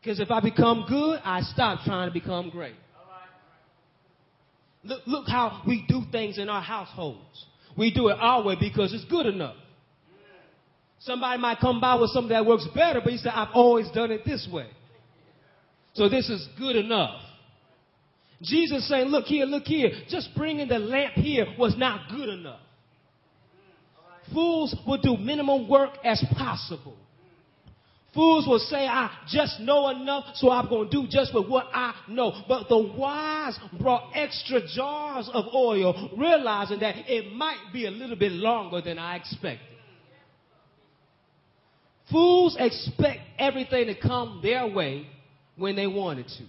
Because 0.00 0.20
if 0.20 0.30
I 0.30 0.40
become 0.40 0.86
good, 0.88 1.20
I 1.24 1.40
stop 1.42 1.80
trying 1.84 2.08
to 2.08 2.12
become 2.12 2.50
great. 2.50 2.76
Look, 4.84 5.02
look 5.06 5.28
how 5.28 5.62
we 5.66 5.84
do 5.88 6.02
things 6.12 6.38
in 6.38 6.48
our 6.48 6.62
households. 6.62 7.46
We 7.76 7.92
do 7.92 8.08
it 8.08 8.16
our 8.20 8.44
way 8.44 8.56
because 8.58 8.94
it's 8.94 9.04
good 9.06 9.26
enough. 9.26 9.56
Somebody 11.00 11.40
might 11.40 11.58
come 11.58 11.80
by 11.80 11.96
with 11.96 12.10
something 12.10 12.30
that 12.30 12.46
works 12.46 12.66
better, 12.74 13.00
but 13.02 13.12
you 13.12 13.18
say, 13.18 13.30
I've 13.30 13.52
always 13.54 13.90
done 13.90 14.12
it 14.12 14.24
this 14.24 14.48
way. 14.52 14.66
So 15.98 16.08
this 16.08 16.30
is 16.30 16.46
good 16.56 16.76
enough. 16.76 17.20
Jesus 18.40 18.88
saying, 18.88 19.08
look 19.08 19.24
here, 19.24 19.46
look 19.46 19.64
here. 19.64 19.90
Just 20.08 20.28
bringing 20.36 20.68
the 20.68 20.78
lamp 20.78 21.14
here 21.14 21.44
was 21.58 21.76
not 21.76 22.08
good 22.08 22.28
enough. 22.28 22.60
Fools 24.32 24.76
will 24.86 25.00
do 25.02 25.16
minimum 25.16 25.68
work 25.68 25.90
as 26.04 26.24
possible. 26.36 26.94
Fools 28.14 28.46
will 28.46 28.60
say, 28.60 28.86
I 28.86 29.10
just 29.28 29.58
know 29.58 29.88
enough, 29.88 30.36
so 30.36 30.52
I'm 30.52 30.68
going 30.68 30.88
to 30.88 31.02
do 31.02 31.08
just 31.10 31.34
with 31.34 31.48
what 31.48 31.66
I 31.74 31.92
know. 32.08 32.44
But 32.46 32.68
the 32.68 32.78
wise 32.78 33.58
brought 33.80 34.12
extra 34.14 34.60
jars 34.68 35.28
of 35.34 35.46
oil, 35.52 36.10
realizing 36.16 36.78
that 36.78 36.94
it 37.08 37.34
might 37.34 37.72
be 37.72 37.86
a 37.86 37.90
little 37.90 38.16
bit 38.16 38.30
longer 38.30 38.80
than 38.80 39.00
I 39.00 39.16
expected. 39.16 39.66
Fools 42.08 42.56
expect 42.58 43.18
everything 43.36 43.86
to 43.86 44.00
come 44.00 44.40
their 44.44 44.68
way 44.68 45.08
when 45.58 45.76
they 45.76 45.86
wanted 45.86 46.28
to. 46.28 46.44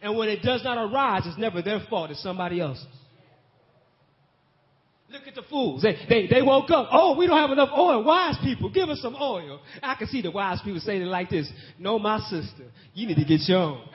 And 0.00 0.16
when 0.16 0.28
it 0.28 0.42
does 0.42 0.64
not 0.64 0.78
arise, 0.78 1.22
it's 1.26 1.38
never 1.38 1.62
their 1.62 1.80
fault, 1.88 2.10
it's 2.10 2.22
somebody 2.22 2.60
else's. 2.60 2.86
Look 5.10 5.28
at 5.28 5.34
the 5.34 5.42
fools. 5.42 5.82
They, 5.82 5.94
they, 6.08 6.26
they 6.26 6.40
woke 6.40 6.70
up. 6.70 6.88
Oh, 6.90 7.16
we 7.18 7.26
don't 7.26 7.38
have 7.38 7.50
enough 7.50 7.68
oil. 7.76 8.02
Wise 8.02 8.36
people, 8.42 8.70
give 8.70 8.88
us 8.88 9.00
some 9.02 9.14
oil. 9.14 9.60
I 9.82 9.94
can 9.94 10.06
see 10.06 10.22
the 10.22 10.30
wise 10.30 10.60
people 10.64 10.80
saying 10.80 11.02
it 11.02 11.06
like 11.06 11.28
this. 11.28 11.52
No, 11.78 11.98
my 11.98 12.18
sister, 12.20 12.64
you 12.94 13.06
need 13.06 13.16
to 13.16 13.24
get 13.24 13.40
your 13.46 13.58
own. 13.58 13.88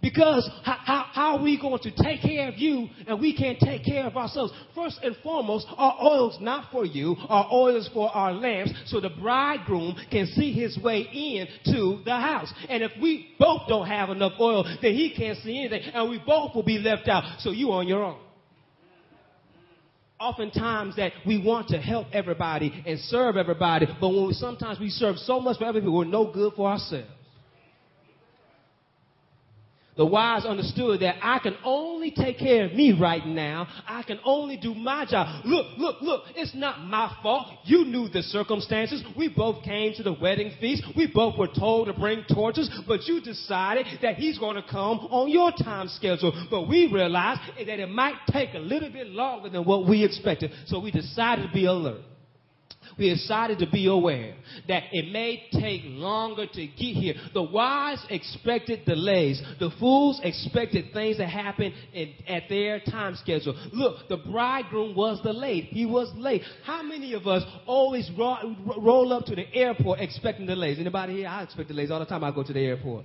Because 0.00 0.48
how, 0.62 0.76
how, 0.84 1.06
how, 1.12 1.36
are 1.36 1.42
we 1.42 1.60
going 1.60 1.80
to 1.80 1.90
take 1.90 2.22
care 2.22 2.48
of 2.48 2.56
you 2.56 2.88
and 3.06 3.20
we 3.20 3.36
can't 3.36 3.58
take 3.58 3.84
care 3.84 4.06
of 4.06 4.16
ourselves? 4.16 4.52
First 4.74 5.00
and 5.02 5.16
foremost, 5.24 5.66
our 5.76 5.96
oil's 6.00 6.38
not 6.40 6.70
for 6.70 6.84
you. 6.84 7.16
Our 7.28 7.48
oil 7.52 7.76
is 7.76 7.90
for 7.92 8.08
our 8.10 8.32
lamps 8.32 8.72
so 8.86 9.00
the 9.00 9.10
bridegroom 9.10 9.96
can 10.10 10.26
see 10.26 10.52
his 10.52 10.78
way 10.78 11.00
in 11.00 11.48
to 11.72 12.00
the 12.04 12.12
house. 12.12 12.52
And 12.68 12.82
if 12.82 12.92
we 13.02 13.34
both 13.40 13.62
don't 13.68 13.88
have 13.88 14.10
enough 14.10 14.34
oil, 14.38 14.64
then 14.80 14.94
he 14.94 15.14
can't 15.16 15.38
see 15.38 15.58
anything 15.58 15.82
and 15.92 16.08
we 16.08 16.22
both 16.24 16.54
will 16.54 16.62
be 16.62 16.78
left 16.78 17.08
out. 17.08 17.40
So 17.40 17.50
you 17.50 17.72
on 17.72 17.88
your 17.88 18.04
own 18.04 18.18
oftentimes 20.20 20.96
that 20.96 21.12
we 21.24 21.40
want 21.40 21.68
to 21.68 21.78
help 21.78 22.08
everybody 22.12 22.82
and 22.84 22.98
serve 22.98 23.36
everybody, 23.36 23.86
but 24.00 24.08
when 24.08 24.26
we, 24.26 24.32
sometimes 24.32 24.80
we 24.80 24.90
serve 24.90 25.16
so 25.16 25.38
much 25.38 25.58
for 25.58 25.66
other 25.66 25.78
people, 25.80 25.96
we're 25.96 26.04
no 26.06 26.32
good 26.32 26.52
for 26.54 26.68
ourselves. 26.68 27.06
The 29.98 30.06
wise 30.06 30.44
understood 30.44 31.00
that 31.00 31.16
I 31.20 31.40
can 31.40 31.56
only 31.64 32.12
take 32.12 32.38
care 32.38 32.66
of 32.66 32.72
me 32.72 32.92
right 32.92 33.26
now. 33.26 33.66
I 33.84 34.04
can 34.04 34.20
only 34.24 34.56
do 34.56 34.72
my 34.72 35.04
job. 35.04 35.44
Look, 35.44 35.76
look, 35.76 36.00
look. 36.00 36.22
It's 36.36 36.54
not 36.54 36.82
my 36.82 37.12
fault. 37.20 37.48
You 37.64 37.84
knew 37.84 38.08
the 38.08 38.22
circumstances. 38.22 39.02
We 39.16 39.28
both 39.28 39.64
came 39.64 39.94
to 39.94 40.04
the 40.04 40.12
wedding 40.12 40.52
feast. 40.60 40.84
We 40.96 41.10
both 41.12 41.36
were 41.36 41.48
told 41.48 41.88
to 41.88 41.94
bring 41.94 42.24
torches, 42.32 42.70
but 42.86 43.08
you 43.08 43.20
decided 43.20 43.86
that 44.00 44.14
he's 44.14 44.38
going 44.38 44.54
to 44.54 44.62
come 44.62 45.00
on 45.10 45.30
your 45.30 45.50
time 45.50 45.88
schedule. 45.88 46.46
But 46.48 46.68
we 46.68 46.86
realized 46.86 47.40
that 47.58 47.80
it 47.80 47.90
might 47.90 48.18
take 48.30 48.54
a 48.54 48.58
little 48.58 48.90
bit 48.90 49.08
longer 49.08 49.48
than 49.48 49.64
what 49.64 49.88
we 49.88 50.04
expected. 50.04 50.52
So 50.66 50.78
we 50.78 50.92
decided 50.92 51.48
to 51.48 51.52
be 51.52 51.64
alert 51.64 52.02
we 52.98 53.10
decided 53.10 53.58
to 53.60 53.70
be 53.70 53.86
aware 53.86 54.34
that 54.66 54.84
it 54.92 55.12
may 55.12 55.44
take 55.52 55.82
longer 55.84 56.46
to 56.46 56.66
get 56.66 56.94
here. 56.94 57.14
The 57.32 57.42
wise 57.42 58.04
expected 58.10 58.84
delays. 58.84 59.40
The 59.60 59.70
fools 59.78 60.20
expected 60.22 60.92
things 60.92 61.18
to 61.18 61.26
happen 61.26 61.72
in, 61.92 62.14
at 62.26 62.44
their 62.48 62.80
time 62.80 63.14
schedule. 63.16 63.54
Look, 63.72 64.08
the 64.08 64.16
bridegroom 64.16 64.96
was 64.96 65.20
delayed. 65.22 65.64
He 65.64 65.86
was 65.86 66.12
late. 66.16 66.42
How 66.64 66.82
many 66.82 67.14
of 67.14 67.26
us 67.26 67.44
always 67.66 68.10
roll, 68.18 68.56
roll 68.78 69.12
up 69.12 69.24
to 69.26 69.36
the 69.36 69.52
airport 69.54 70.00
expecting 70.00 70.46
delays? 70.46 70.78
Anybody 70.78 71.18
here? 71.18 71.28
I 71.28 71.44
expect 71.44 71.68
delays 71.68 71.90
all 71.90 72.00
the 72.00 72.06
time 72.06 72.24
I 72.24 72.32
go 72.32 72.42
to 72.42 72.52
the 72.52 72.60
airport. 72.60 73.04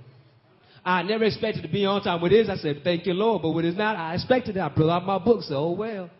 I 0.84 1.02
never 1.02 1.24
expected 1.24 1.62
to 1.62 1.68
be 1.68 1.86
on 1.86 2.02
time. 2.02 2.20
When 2.20 2.30
it 2.30 2.40
is, 2.40 2.50
I 2.50 2.56
said, 2.56 2.82
thank 2.84 3.06
you, 3.06 3.14
Lord. 3.14 3.40
But 3.40 3.52
when 3.52 3.64
it's 3.64 3.78
not, 3.78 3.96
I 3.96 4.14
expected 4.14 4.56
it. 4.56 4.60
I 4.60 4.68
pull 4.68 4.90
out 4.90 5.06
my 5.06 5.18
book, 5.18 5.42
so 5.42 5.56
oh 5.56 5.70
well 5.70 6.10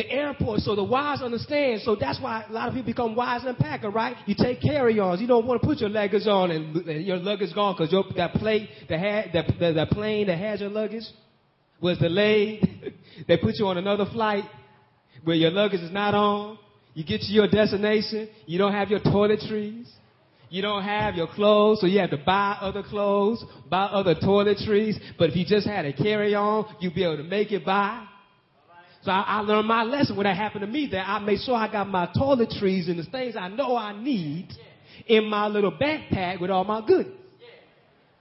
the 0.00 0.10
airport 0.10 0.60
so 0.60 0.74
the 0.74 0.84
wise 0.84 1.20
understand. 1.20 1.82
So 1.82 1.94
that's 1.94 2.20
why 2.20 2.44
a 2.48 2.52
lot 2.52 2.68
of 2.68 2.74
people 2.74 2.90
become 2.92 3.14
wise 3.14 3.44
and 3.44 3.56
packer, 3.56 3.90
right? 3.90 4.16
You 4.26 4.34
take 4.38 4.62
carry-ons. 4.62 5.20
You 5.20 5.26
don't 5.26 5.46
want 5.46 5.60
to 5.60 5.66
put 5.66 5.78
your 5.78 5.90
luggage 5.90 6.26
on 6.26 6.50
and 6.50 7.04
your 7.04 7.18
luggage 7.18 7.54
gone 7.54 7.76
because 7.76 7.94
that 8.16 8.32
plane, 8.34 8.68
that, 8.88 8.98
had, 8.98 9.32
that, 9.34 9.90
plane 9.90 10.28
that 10.28 10.38
has 10.38 10.60
your 10.60 10.70
luggage 10.70 11.04
was 11.82 11.98
delayed. 11.98 12.94
they 13.28 13.36
put 13.36 13.56
you 13.56 13.66
on 13.66 13.76
another 13.76 14.06
flight 14.10 14.44
where 15.24 15.36
your 15.36 15.50
luggage 15.50 15.80
is 15.80 15.92
not 15.92 16.14
on. 16.14 16.58
You 16.94 17.04
get 17.04 17.20
to 17.20 17.32
your 17.32 17.46
destination. 17.46 18.28
You 18.46 18.58
don't 18.58 18.72
have 18.72 18.88
your 18.88 19.00
toiletries. 19.00 19.86
You 20.48 20.62
don't 20.62 20.82
have 20.82 21.14
your 21.14 21.28
clothes, 21.28 21.80
so 21.80 21.86
you 21.86 22.00
have 22.00 22.10
to 22.10 22.16
buy 22.16 22.56
other 22.60 22.82
clothes, 22.82 23.44
buy 23.68 23.84
other 23.84 24.16
toiletries. 24.16 24.96
But 25.16 25.30
if 25.30 25.36
you 25.36 25.44
just 25.46 25.64
had 25.64 25.84
a 25.84 25.92
carry-on, 25.92 26.74
you'd 26.80 26.94
be 26.94 27.04
able 27.04 27.18
to 27.18 27.22
make 27.22 27.52
it 27.52 27.64
by. 27.64 28.04
So 29.02 29.10
I, 29.10 29.20
I 29.26 29.40
learned 29.40 29.66
my 29.66 29.82
lesson 29.82 30.16
when 30.16 30.24
that 30.24 30.36
happened 30.36 30.60
to 30.62 30.66
me 30.66 30.88
that 30.92 31.08
I 31.08 31.18
made 31.20 31.40
sure 31.40 31.54
I 31.54 31.70
got 31.70 31.88
my 31.88 32.06
toiletries 32.14 32.88
and 32.90 32.98
the 32.98 33.04
things 33.04 33.34
I 33.36 33.48
know 33.48 33.76
I 33.76 34.00
need 34.00 34.48
in 35.06 35.26
my 35.26 35.46
little 35.46 35.72
backpack 35.72 36.40
with 36.40 36.50
all 36.50 36.64
my 36.64 36.86
goodies. 36.86 37.12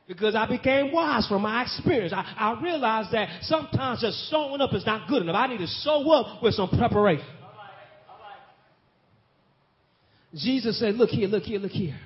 Because 0.08 0.34
I 0.34 0.48
became 0.48 0.92
wise 0.92 1.28
from 1.28 1.44
my 1.44 1.62
experience. 1.62 2.14
I, 2.16 2.34
I 2.36 2.62
realized 2.62 3.12
that 3.12 3.44
sometimes 3.44 4.02
just 4.02 4.30
showing 4.32 4.60
up 4.60 4.74
is 4.74 4.86
not 4.86 5.08
good 5.08 5.22
enough. 5.22 5.36
I 5.36 5.48
need 5.48 5.60
to 5.60 5.68
show 5.84 6.12
up 6.12 6.42
with 6.42 6.56
some 6.56 6.70
preparation. 6.70 7.28
Jesus 10.34 10.80
said, 10.80 10.96
Look 10.96 11.10
here, 11.10 11.28
look 11.28 11.44
here, 11.44 11.60
look 11.60 11.72
here. 11.72 12.00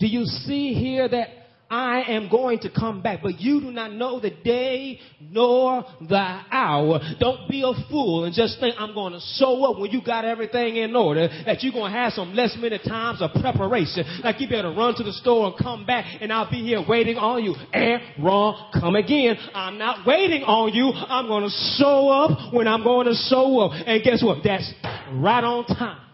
Do 0.00 0.06
you 0.06 0.24
see 0.24 0.74
here 0.74 1.08
that 1.08 1.28
I 1.70 2.02
am 2.08 2.28
going 2.30 2.60
to 2.60 2.70
come 2.70 3.02
back, 3.02 3.20
but 3.22 3.40
you 3.40 3.60
do 3.60 3.70
not 3.70 3.92
know 3.92 4.20
the 4.20 4.30
day 4.30 5.00
nor 5.20 5.84
the 6.00 6.40
hour. 6.50 7.00
Don't 7.20 7.48
be 7.48 7.62
a 7.62 7.72
fool 7.90 8.24
and 8.24 8.34
just 8.34 8.58
think 8.58 8.74
I'm 8.78 8.94
going 8.94 9.12
to 9.12 9.20
show 9.36 9.70
up 9.70 9.78
when 9.78 9.90
you 9.90 10.02
got 10.02 10.24
everything 10.24 10.76
in 10.76 10.96
order, 10.96 11.28
that 11.44 11.62
you're 11.62 11.72
going 11.72 11.92
to 11.92 11.98
have 11.98 12.14
some 12.14 12.34
less 12.34 12.56
minute 12.58 12.82
times 12.86 13.20
of 13.20 13.30
preparation. 13.40 14.04
Like 14.24 14.40
you 14.40 14.48
better 14.48 14.70
run 14.70 14.94
to 14.96 15.02
the 15.02 15.12
store 15.12 15.48
and 15.48 15.58
come 15.58 15.84
back 15.84 16.06
and 16.20 16.32
I'll 16.32 16.50
be 16.50 16.62
here 16.62 16.82
waiting 16.88 17.16
on 17.16 17.44
you. 17.44 17.54
And 17.72 18.00
wrong, 18.24 18.70
come 18.80 18.96
again. 18.96 19.36
I'm 19.54 19.76
not 19.76 20.06
waiting 20.06 20.42
on 20.44 20.72
you. 20.72 20.90
I'm 20.92 21.26
going 21.26 21.44
to 21.44 21.50
show 21.78 22.08
up 22.08 22.54
when 22.54 22.66
I'm 22.66 22.82
going 22.82 23.06
to 23.06 23.14
show 23.28 23.60
up. 23.60 23.72
And 23.86 24.02
guess 24.02 24.22
what? 24.22 24.38
That's 24.42 24.72
right 25.12 25.44
on 25.44 25.66
time. 25.66 26.07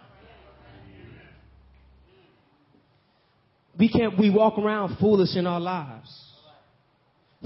We 3.78 3.88
can't, 3.88 4.18
we 4.18 4.30
walk 4.30 4.58
around 4.58 4.96
foolish 4.98 5.36
in 5.36 5.46
our 5.46 5.60
lives. 5.60 6.20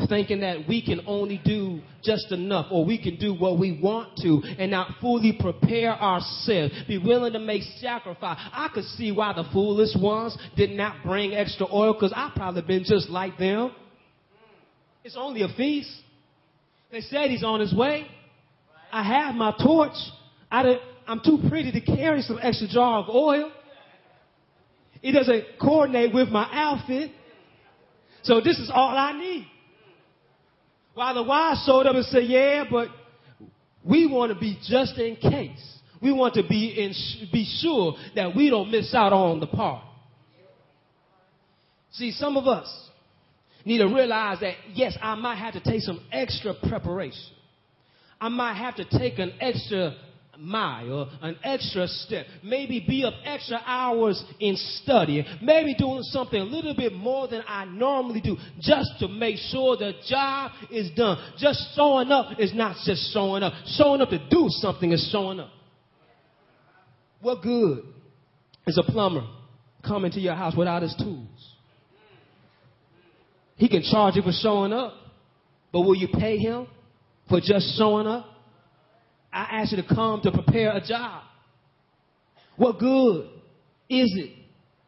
Thinking 0.08 0.40
that 0.42 0.68
we 0.68 0.84
can 0.84 1.00
only 1.08 1.40
do 1.44 1.80
just 2.04 2.30
enough 2.30 2.66
or 2.70 2.84
we 2.84 3.02
can 3.02 3.16
do 3.16 3.34
what 3.34 3.58
we 3.58 3.80
want 3.82 4.16
to 4.18 4.40
and 4.56 4.70
not 4.70 4.92
fully 5.00 5.36
prepare 5.40 5.90
ourselves. 5.90 6.72
Be 6.86 6.98
willing 6.98 7.32
to 7.32 7.40
make 7.40 7.62
sacrifice. 7.80 8.38
I 8.52 8.68
could 8.72 8.84
see 8.84 9.10
why 9.10 9.32
the 9.32 9.42
foolish 9.52 9.96
ones 10.00 10.38
did 10.56 10.70
not 10.70 11.02
bring 11.04 11.34
extra 11.34 11.66
oil 11.72 11.94
because 11.94 12.12
I 12.14 12.30
probably 12.36 12.62
been 12.62 12.84
just 12.84 13.10
like 13.10 13.38
them. 13.38 13.72
It's 15.02 15.16
only 15.16 15.42
a 15.42 15.48
feast. 15.56 15.90
They 16.92 17.00
said 17.00 17.30
he's 17.30 17.42
on 17.42 17.58
his 17.58 17.74
way. 17.74 18.06
I 18.92 19.02
have 19.02 19.34
my 19.34 19.52
torch. 19.62 19.96
I 20.50 20.78
am 21.08 21.20
too 21.24 21.40
pretty 21.48 21.72
to 21.72 21.80
carry 21.80 22.22
some 22.22 22.38
extra 22.40 22.68
jar 22.68 23.00
of 23.00 23.08
oil. 23.08 23.50
It 25.02 25.12
doesn't 25.12 25.44
coordinate 25.60 26.12
with 26.12 26.28
my 26.28 26.48
outfit. 26.52 27.10
So 28.22 28.40
this 28.40 28.58
is 28.58 28.70
all 28.72 28.96
I 28.96 29.12
need. 29.18 29.46
While 30.94 31.14
the 31.14 31.22
wise 31.22 31.62
showed 31.64 31.86
up 31.86 31.94
and 31.94 32.04
said, 32.06 32.24
yeah, 32.24 32.64
but 32.70 32.88
We 33.88 34.06
want 34.06 34.32
to 34.32 34.38
be 34.38 34.58
just 34.68 34.98
in 34.98 35.16
case. 35.16 35.78
We 36.02 36.12
want 36.12 36.34
to 36.34 36.42
be 36.46 36.74
in, 36.76 36.92
be 37.32 37.44
sure 37.60 37.94
that 38.14 38.36
we 38.36 38.50
don't 38.50 38.70
miss 38.70 38.94
out 38.94 39.12
on 39.12 39.40
the 39.40 39.46
part. 39.46 39.82
See, 41.92 42.12
some 42.12 42.36
of 42.36 42.46
us 42.46 42.68
need 43.64 43.78
to 43.78 43.86
realize 43.86 44.40
that 44.40 44.54
yes, 44.74 44.96
I 45.00 45.14
might 45.14 45.36
have 45.36 45.54
to 45.54 45.60
take 45.60 45.80
some 45.80 46.00
extra 46.12 46.54
preparation. 46.68 47.34
I 48.20 48.28
might 48.28 48.54
have 48.54 48.76
to 48.76 48.84
take 48.98 49.18
an 49.18 49.32
extra 49.40 49.94
mile 50.38 51.10
an 51.20 51.36
extra 51.42 51.86
step. 51.88 52.26
Maybe 52.42 52.84
be 52.86 53.04
up 53.04 53.14
extra 53.24 53.60
hours 53.66 54.22
in 54.40 54.56
studying. 54.56 55.24
Maybe 55.42 55.74
doing 55.74 56.02
something 56.04 56.40
a 56.40 56.44
little 56.44 56.74
bit 56.74 56.92
more 56.92 57.28
than 57.28 57.42
I 57.46 57.64
normally 57.64 58.20
do 58.20 58.36
just 58.60 58.90
to 59.00 59.08
make 59.08 59.36
sure 59.36 59.76
the 59.76 59.92
job 60.08 60.52
is 60.70 60.90
done. 60.92 61.18
Just 61.38 61.74
showing 61.74 62.10
up 62.10 62.38
is 62.38 62.54
not 62.54 62.76
just 62.84 63.12
showing 63.12 63.42
up. 63.42 63.52
Showing 63.76 64.00
up 64.00 64.10
to 64.10 64.18
do 64.30 64.46
something 64.48 64.92
is 64.92 65.08
showing 65.10 65.40
up. 65.40 65.50
What 67.20 67.42
good 67.42 67.82
is 68.66 68.78
a 68.78 68.82
plumber 68.82 69.26
coming 69.86 70.12
to 70.12 70.20
your 70.20 70.34
house 70.34 70.54
without 70.56 70.82
his 70.82 70.94
tools? 70.96 71.26
He 73.56 73.68
can 73.68 73.82
charge 73.82 74.14
you 74.14 74.22
for 74.22 74.30
showing 74.32 74.72
up, 74.72 74.94
but 75.72 75.80
will 75.80 75.96
you 75.96 76.06
pay 76.06 76.38
him 76.38 76.68
for 77.28 77.40
just 77.40 77.76
showing 77.76 78.06
up? 78.06 78.24
I 79.32 79.60
asked 79.60 79.72
you 79.72 79.82
to 79.82 79.94
come 79.94 80.20
to 80.22 80.32
prepare 80.32 80.76
a 80.76 80.80
job. 80.80 81.22
What 82.56 82.78
good 82.78 83.28
is 83.88 84.12
it 84.16 84.32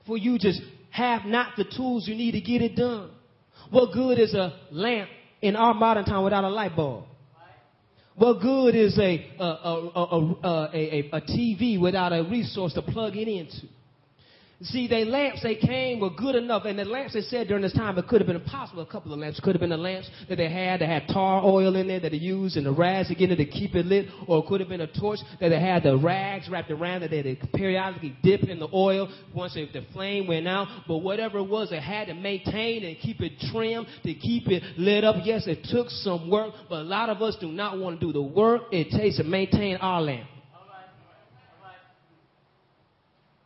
for 0.07 0.19
you 0.19 0.39
just 0.39 0.61
have 0.91 1.25
not 1.25 1.57
the 1.57 1.65
tools 1.65 2.09
you 2.09 2.15
need 2.15 2.33
to 2.33 2.41
get 2.41 2.63
it 2.63 2.75
done? 2.75 3.11
What 3.71 3.93
good 3.93 4.19
is 4.19 4.35
a 4.35 4.59
lamp 4.73 5.09
in 5.41 5.57
our 5.57 5.75
modern 5.75 6.05
time 6.05 6.25
without 6.25 6.45
a 6.45 6.49
light 6.49 6.75
bulb? 6.75 7.05
What 8.17 8.41
good 8.41 8.75
is 8.75 8.99
a, 8.99 9.27
a, 9.39 9.45
a, 9.45 10.39
a, 10.75 11.11
a 11.13 11.21
TV 11.23 11.81
without 11.81 12.13
a 12.13 12.23
resource 12.25 12.75
to 12.75 12.83
plug 12.83 13.17
it 13.17 13.29
into? 13.29 13.67
See, 14.63 14.89
they 14.89 15.07
lamps 15.07 15.43
they 15.43 15.55
came 15.55 16.01
were 16.01 16.11
good 16.11 16.35
enough, 16.35 16.67
and 16.67 16.79
the 16.79 16.85
lamps 16.85 17.15
they 17.15 17.23
said 17.23 17.49
during 17.49 17.63
this 17.63 17.73
time 17.73 17.97
it 17.97 18.07
could 18.07 18.21
have 18.21 18.27
been 18.27 18.37
impossible. 18.37 18.83
A 18.83 18.87
couple 18.87 19.11
of 19.11 19.19
lamps 19.19 19.41
could 19.41 19.55
have 19.55 19.61
been 19.61 19.71
the 19.71 19.77
lamps 19.79 20.11
that 20.29 20.37
they 20.37 20.51
had 20.51 20.83
that 20.83 20.87
had 20.87 21.09
tar 21.09 21.43
oil 21.43 21.77
in 21.77 21.89
there 21.89 21.99
that 22.01 22.11
they 22.11 22.19
used 22.19 22.59
and 22.59 22.67
the 22.67 22.73
rags 22.73 23.09
to 23.09 23.15
get 23.15 23.31
it 23.31 23.37
to 23.37 23.47
keep 23.47 23.75
it 23.75 23.87
lit, 23.87 24.09
or 24.27 24.41
it 24.41 24.47
could 24.49 24.61
have 24.61 24.69
been 24.69 24.83
a 24.83 24.87
torch 24.87 25.19
that 25.41 25.49
they 25.49 25.59
had 25.59 25.83
the 25.83 25.97
rags 25.97 26.51
wrapped 26.51 26.71
around 26.71 27.01
that 27.01 27.11
they 27.11 27.39
periodically 27.55 28.15
dip 28.23 28.43
in 28.43 28.59
the 28.59 28.69
oil 28.75 29.09
once 29.35 29.55
the 29.55 29.85
flame 29.95 30.27
went 30.27 30.47
out. 30.47 30.69
But 30.87 30.99
whatever 30.99 31.39
it 31.39 31.49
was, 31.49 31.71
they 31.71 31.81
had 31.81 32.09
to 32.09 32.15
maintain 32.15 32.85
and 32.85 32.99
keep 32.99 33.23
it 33.23 33.41
trimmed 33.51 33.87
to 34.03 34.13
keep 34.13 34.49
it 34.49 34.63
lit 34.77 35.05
up. 35.05 35.17
Yes, 35.25 35.47
it 35.47 35.65
took 35.71 35.89
some 35.89 36.29
work, 36.29 36.53
but 36.69 36.81
a 36.81 36.83
lot 36.83 37.09
of 37.09 37.23
us 37.23 37.35
do 37.41 37.49
not 37.49 37.79
want 37.79 37.99
to 37.99 38.07
do 38.07 38.13
the 38.13 38.21
work 38.21 38.65
it 38.73 38.91
takes 38.91 39.17
to 39.17 39.25
maintain 39.25 39.77
our 39.77 40.03
lamp. 40.03 40.29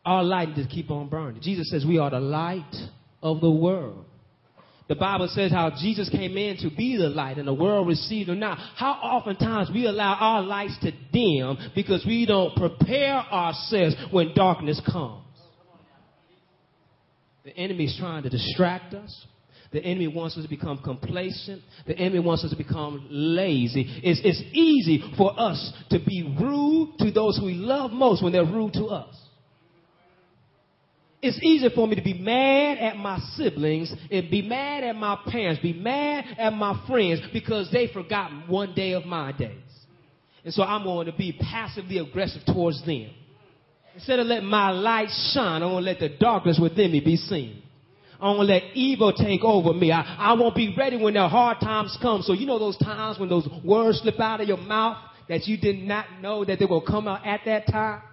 Our 0.05 0.23
light 0.23 0.55
just 0.55 0.69
keep 0.69 0.91
on 0.91 1.09
burning. 1.09 1.41
Jesus 1.41 1.69
says 1.69 1.85
we 1.85 1.97
are 1.97 2.09
the 2.09 2.19
light 2.19 2.73
of 3.23 3.41
the 3.41 3.51
world. 3.51 4.05
The 4.87 4.95
Bible 4.95 5.27
says 5.29 5.51
how 5.51 5.71
Jesus 5.81 6.09
came 6.09 6.37
in 6.37 6.57
to 6.57 6.69
be 6.69 6.95
the 6.95 7.09
light 7.09 7.37
and 7.37 7.47
the 7.47 7.53
world 7.53 7.87
received 7.87 8.29
him 8.29 8.39
not. 8.39 8.59
How 8.75 8.91
oftentimes 8.91 9.71
we 9.73 9.87
allow 9.87 10.13
our 10.13 10.43
lights 10.43 10.77
to 10.81 10.91
dim 11.11 11.71
because 11.73 12.05
we 12.05 12.27
don't 12.27 12.55
prepare 12.55 13.15
ourselves 13.15 13.95
when 14.11 14.35
darkness 14.35 14.79
comes. 14.85 15.23
The 17.43 17.57
enemy 17.57 17.85
is 17.85 17.95
trying 17.99 18.23
to 18.23 18.29
distract 18.29 18.93
us. 18.93 19.25
The 19.71 19.83
enemy 19.83 20.07
wants 20.07 20.37
us 20.37 20.43
to 20.43 20.49
become 20.49 20.77
complacent. 20.83 21.61
The 21.87 21.97
enemy 21.97 22.19
wants 22.19 22.43
us 22.43 22.51
to 22.51 22.55
become 22.55 23.07
lazy. 23.09 24.01
It's, 24.03 24.21
it's 24.23 24.41
easy 24.53 25.03
for 25.17 25.37
us 25.39 25.73
to 25.89 25.99
be 25.99 26.35
rude 26.39 26.93
to 26.99 27.11
those 27.11 27.39
we 27.43 27.55
love 27.55 27.91
most 27.91 28.23
when 28.23 28.33
they're 28.33 28.45
rude 28.45 28.73
to 28.73 28.85
us. 28.85 29.24
It's 31.25 31.39
easy 31.41 31.69
for 31.73 31.87
me 31.87 31.95
to 31.95 32.03
be 32.03 32.13
mad 32.13 32.77
at 32.77 32.97
my 32.97 33.17
siblings 33.35 33.91
and 34.11 34.29
be 34.29 34.43
mad 34.43 34.83
at 34.83 34.95
my 34.95 35.17
parents, 35.27 35.59
be 35.59 35.73
mad 35.73 36.23
at 36.37 36.53
my 36.53 36.85
friends 36.87 37.19
because 37.33 37.71
they 37.71 37.87
forgot 37.91 38.47
one 38.47 38.75
day 38.75 38.91
of 38.93 39.05
my 39.05 39.31
days. 39.31 39.57
And 40.43 40.53
so 40.53 40.61
I'm 40.61 40.83
going 40.83 41.07
to 41.07 41.13
be 41.13 41.31
passively 41.33 41.97
aggressive 41.97 42.43
towards 42.45 42.85
them. 42.85 43.09
Instead 43.95 44.19
of 44.19 44.27
letting 44.27 44.47
my 44.47 44.69
light 44.69 45.09
shine, 45.33 45.63
I'm 45.63 45.69
going 45.69 45.83
to 45.83 45.89
let 45.89 45.99
the 45.99 46.09
darkness 46.09 46.59
within 46.61 46.91
me 46.91 46.99
be 46.99 47.15
seen. 47.15 47.63
I'm 48.19 48.37
going 48.37 48.47
to 48.47 48.53
let 48.53 48.63
evil 48.75 49.11
take 49.11 49.43
over 49.43 49.73
me. 49.73 49.91
I, 49.91 50.01
I 50.01 50.33
won't 50.33 50.55
be 50.55 50.75
ready 50.77 50.95
when 50.95 51.15
the 51.15 51.27
hard 51.27 51.59
times 51.59 51.97
come. 52.03 52.21
So 52.21 52.33
you 52.33 52.45
know 52.45 52.59
those 52.59 52.77
times 52.77 53.17
when 53.17 53.29
those 53.29 53.47
words 53.63 53.99
slip 54.01 54.19
out 54.19 54.41
of 54.41 54.47
your 54.47 54.57
mouth 54.57 54.97
that 55.27 55.47
you 55.47 55.57
did 55.57 55.79
not 55.79 56.21
know 56.21 56.45
that 56.45 56.59
they 56.59 56.65
will 56.65 56.81
come 56.81 57.07
out 57.07 57.25
at 57.25 57.41
that 57.45 57.65
time? 57.65 58.03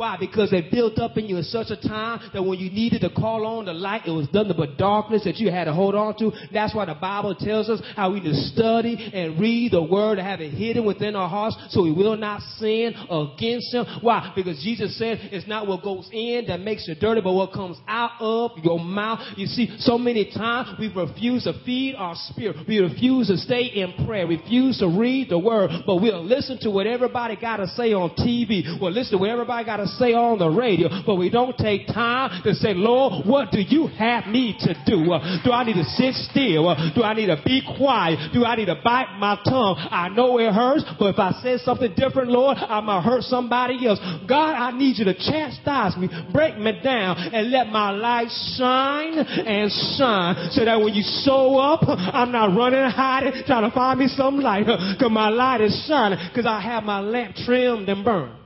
Why? 0.00 0.16
Because 0.18 0.50
they 0.50 0.62
built 0.62 0.98
up 0.98 1.18
in 1.18 1.26
you 1.26 1.36
in 1.36 1.42
such 1.42 1.66
a 1.68 1.76
time 1.76 2.30
that 2.32 2.42
when 2.42 2.58
you 2.58 2.70
needed 2.70 3.02
to 3.02 3.10
call 3.10 3.44
on 3.44 3.66
the 3.66 3.74
light, 3.74 4.06
it 4.06 4.10
was 4.10 4.32
nothing 4.32 4.54
but 4.56 4.78
darkness 4.78 5.24
that 5.24 5.36
you 5.36 5.50
had 5.50 5.64
to 5.64 5.74
hold 5.74 5.94
on 5.94 6.16
to. 6.16 6.32
That's 6.54 6.74
why 6.74 6.86
the 6.86 6.94
Bible 6.94 7.34
tells 7.34 7.68
us 7.68 7.82
how 7.96 8.10
we 8.10 8.20
need 8.20 8.30
to 8.30 8.34
study 8.34 8.96
and 9.12 9.38
read 9.38 9.72
the 9.72 9.82
word 9.82 10.16
and 10.16 10.26
have 10.26 10.40
it 10.40 10.54
hidden 10.54 10.86
within 10.86 11.14
our 11.16 11.28
hearts 11.28 11.54
so 11.68 11.82
we 11.82 11.92
will 11.92 12.16
not 12.16 12.40
sin 12.56 12.94
against 13.10 13.74
him. 13.74 13.84
Why? 14.00 14.32
Because 14.34 14.64
Jesus 14.64 14.96
said 14.96 15.18
it's 15.32 15.46
not 15.46 15.66
what 15.66 15.82
goes 15.82 16.08
in 16.10 16.46
that 16.46 16.60
makes 16.60 16.88
you 16.88 16.94
dirty, 16.94 17.20
but 17.20 17.34
what 17.34 17.52
comes 17.52 17.76
out 17.86 18.12
of 18.20 18.52
your 18.64 18.80
mouth. 18.80 19.18
You 19.36 19.44
see, 19.44 19.68
so 19.80 19.98
many 19.98 20.32
times 20.32 20.78
we 20.78 20.90
refuse 20.96 21.44
to 21.44 21.52
feed 21.66 21.94
our 21.96 22.14
spirit. 22.16 22.56
We 22.66 22.78
refuse 22.78 23.26
to 23.26 23.36
stay 23.36 23.64
in 23.64 24.06
prayer. 24.06 24.26
Refuse 24.26 24.78
to 24.78 24.88
read 24.88 25.28
the 25.28 25.38
word, 25.38 25.70
but 25.84 25.96
we'll 25.96 26.24
listen 26.24 26.56
to 26.62 26.70
what 26.70 26.86
everybody 26.86 27.36
got 27.36 27.58
to 27.58 27.66
say 27.66 27.92
on 27.92 28.08
TV. 28.16 28.80
We'll 28.80 28.92
listen 28.92 29.18
to 29.18 29.20
what 29.20 29.28
everybody 29.28 29.66
got 29.66 29.76
to 29.76 29.89
say 29.98 30.12
on 30.14 30.38
the 30.38 30.48
radio, 30.48 30.88
but 31.06 31.16
we 31.16 31.30
don't 31.30 31.56
take 31.56 31.86
time 31.86 32.42
to 32.44 32.54
say, 32.54 32.74
Lord, 32.74 33.26
what 33.26 33.50
do 33.50 33.60
you 33.60 33.86
have 33.88 34.26
me 34.26 34.56
to 34.60 34.74
do? 34.86 35.04
Do 35.44 35.52
I 35.52 35.64
need 35.64 35.74
to 35.74 35.84
sit 35.84 36.14
still? 36.30 36.74
Do 36.94 37.02
I 37.02 37.14
need 37.14 37.26
to 37.26 37.40
be 37.44 37.62
quiet? 37.76 38.32
Do 38.32 38.44
I 38.44 38.56
need 38.56 38.66
to 38.66 38.80
bite 38.82 39.18
my 39.18 39.36
tongue? 39.44 39.76
I 39.78 40.08
know 40.08 40.38
it 40.38 40.52
hurts, 40.52 40.84
but 40.98 41.14
if 41.14 41.18
I 41.18 41.32
say 41.42 41.58
something 41.58 41.94
different, 41.96 42.30
Lord, 42.30 42.56
I 42.58 42.80
might 42.80 43.02
hurt 43.02 43.22
somebody 43.22 43.86
else. 43.86 43.98
God, 44.28 44.54
I 44.54 44.76
need 44.76 44.98
you 44.98 45.04
to 45.06 45.14
chastise 45.14 45.96
me, 45.96 46.08
break 46.32 46.56
me 46.58 46.80
down, 46.82 47.16
and 47.18 47.50
let 47.50 47.68
my 47.68 47.90
light 47.90 48.28
shine 48.56 49.18
and 49.18 49.70
shine 49.98 50.50
so 50.52 50.64
that 50.64 50.80
when 50.80 50.94
you 50.94 51.02
show 51.24 51.58
up, 51.58 51.80
I'm 51.86 52.32
not 52.32 52.56
running 52.56 52.80
and 52.80 52.92
hiding, 52.92 53.44
trying 53.46 53.68
to 53.68 53.74
find 53.74 53.98
me 53.98 54.08
some 54.08 54.38
light, 54.38 54.66
because 54.66 55.10
my 55.10 55.28
light 55.28 55.60
is 55.60 55.84
shining, 55.86 56.18
because 56.30 56.46
I 56.46 56.60
have 56.60 56.84
my 56.84 57.00
lamp 57.00 57.36
trimmed 57.36 57.88
and 57.88 58.04
burned. 58.04 58.39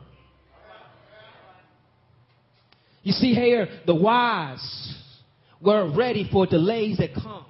You 3.04 3.12
see 3.12 3.34
here, 3.34 3.68
the 3.86 3.94
wise 3.94 4.94
were 5.60 5.94
ready 5.94 6.28
for 6.32 6.46
delays 6.46 6.96
that 6.96 7.14
come. 7.14 7.44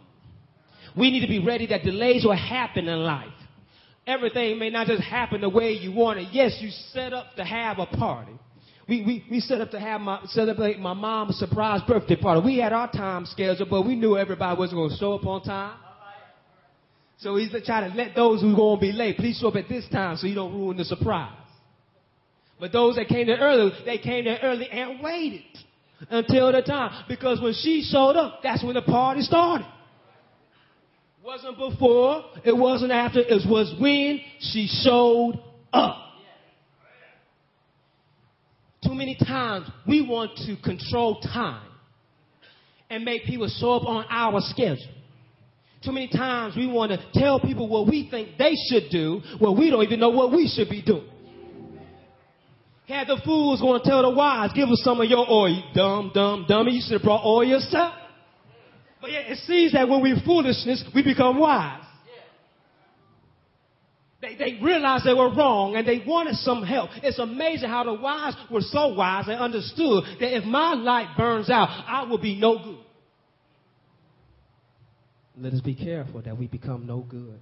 We 0.96 1.10
need 1.10 1.20
to 1.20 1.28
be 1.28 1.44
ready 1.44 1.66
that 1.68 1.82
delays 1.82 2.24
will 2.24 2.36
happen 2.36 2.86
in 2.86 2.98
life. 2.98 3.28
Everything 4.06 4.58
may 4.58 4.68
not 4.68 4.86
just 4.86 5.02
happen 5.02 5.40
the 5.40 5.48
way 5.48 5.72
you 5.72 5.92
want 5.92 6.18
it. 6.18 6.28
Yes, 6.30 6.58
you 6.60 6.70
set 6.92 7.12
up 7.12 7.34
to 7.36 7.44
have 7.44 7.78
a 7.78 7.86
party. 7.86 8.32
We, 8.86 9.02
we, 9.02 9.24
we 9.30 9.40
set 9.40 9.60
up 9.60 9.70
to 9.70 9.80
have 9.80 10.00
my, 10.00 10.20
celebrate 10.26 10.78
my 10.78 10.92
mom's 10.92 11.38
surprise 11.38 11.80
birthday 11.88 12.16
party. 12.16 12.42
We 12.44 12.58
had 12.58 12.72
our 12.72 12.90
time 12.92 13.24
scheduled, 13.24 13.70
but 13.70 13.82
we 13.82 13.96
knew 13.96 14.18
everybody 14.18 14.58
wasn't 14.58 14.78
going 14.78 14.90
to 14.90 14.96
show 14.96 15.14
up 15.14 15.24
on 15.24 15.42
time. 15.42 15.78
So 17.18 17.36
he's 17.36 17.54
trying 17.64 17.90
to 17.90 17.96
let 17.96 18.14
those 18.14 18.42
who 18.42 18.52
are 18.52 18.56
going 18.56 18.76
to 18.76 18.80
be 18.80 18.92
late, 18.92 19.16
please 19.16 19.38
show 19.38 19.48
up 19.48 19.56
at 19.56 19.68
this 19.68 19.88
time 19.90 20.16
so 20.16 20.26
you 20.26 20.34
don't 20.34 20.52
ruin 20.52 20.76
the 20.76 20.84
surprise. 20.84 21.43
But 22.60 22.72
those 22.72 22.96
that 22.96 23.08
came 23.08 23.26
there 23.26 23.38
early, 23.38 23.72
they 23.84 23.98
came 23.98 24.24
there 24.24 24.38
early 24.42 24.68
and 24.70 25.02
waited 25.02 25.42
until 26.10 26.52
the 26.52 26.62
time. 26.62 27.04
Because 27.08 27.40
when 27.40 27.54
she 27.54 27.82
showed 27.82 28.16
up, 28.16 28.40
that's 28.42 28.62
when 28.64 28.74
the 28.74 28.82
party 28.82 29.22
started. 29.22 29.66
It 31.22 31.26
Wasn't 31.26 31.56
before, 31.58 32.24
it 32.44 32.56
wasn't 32.56 32.92
after, 32.92 33.20
it 33.20 33.48
was 33.48 33.74
when 33.80 34.20
she 34.40 34.68
showed 34.82 35.40
up. 35.72 36.00
Too 38.84 38.94
many 38.94 39.16
times 39.16 39.66
we 39.86 40.06
want 40.06 40.36
to 40.46 40.56
control 40.62 41.20
time 41.20 41.66
and 42.90 43.04
make 43.04 43.24
people 43.24 43.48
show 43.48 43.72
up 43.72 43.86
on 43.86 44.04
our 44.10 44.40
schedule. 44.42 44.86
Too 45.82 45.92
many 45.92 46.08
times 46.08 46.54
we 46.54 46.66
want 46.66 46.92
to 46.92 46.98
tell 47.14 47.40
people 47.40 47.68
what 47.68 47.88
we 47.88 48.08
think 48.10 48.38
they 48.38 48.54
should 48.68 48.90
do 48.90 49.20
when 49.38 49.58
we 49.58 49.70
don't 49.70 49.82
even 49.82 50.00
know 50.00 50.10
what 50.10 50.32
we 50.32 50.48
should 50.48 50.68
be 50.68 50.82
doing. 50.82 51.08
Had 52.86 53.06
the 53.06 53.20
fools 53.24 53.60
going 53.60 53.80
to 53.80 53.88
tell 53.88 54.02
the 54.02 54.10
wise, 54.10 54.50
give 54.54 54.68
us 54.68 54.82
some 54.84 55.00
of 55.00 55.08
your 55.08 55.26
oil, 55.28 55.62
dumb, 55.74 56.10
dumb, 56.12 56.44
dummy. 56.46 56.72
You 56.72 56.82
should 56.82 56.92
have 56.92 57.02
brought 57.02 57.24
oil 57.24 57.44
yourself. 57.44 57.94
But 59.00 59.12
yet 59.12 59.24
it 59.26 59.38
seems 59.38 59.72
that 59.72 59.88
when 59.88 60.02
we're 60.02 60.20
foolishness, 60.24 60.84
we 60.94 61.02
become 61.02 61.38
wise. 61.38 61.82
They, 64.20 64.36
they 64.36 64.58
realized 64.62 65.04
they 65.04 65.12
were 65.12 65.34
wrong 65.34 65.76
and 65.76 65.86
they 65.86 66.02
wanted 66.06 66.36
some 66.36 66.62
help. 66.62 66.88
It's 67.02 67.18
amazing 67.18 67.68
how 67.68 67.84
the 67.84 67.92
wise 67.92 68.34
were 68.50 68.62
so 68.62 68.94
wise 68.94 69.28
and 69.28 69.38
understood 69.38 70.04
that 70.20 70.34
if 70.34 70.44
my 70.44 70.72
light 70.72 71.14
burns 71.16 71.50
out, 71.50 71.68
I 71.86 72.04
will 72.04 72.16
be 72.16 72.38
no 72.38 72.58
good. 72.62 72.84
Let 75.36 75.52
us 75.52 75.60
be 75.60 75.74
careful 75.74 76.22
that 76.22 76.38
we 76.38 76.46
become 76.46 76.86
no 76.86 77.00
good. 77.00 77.38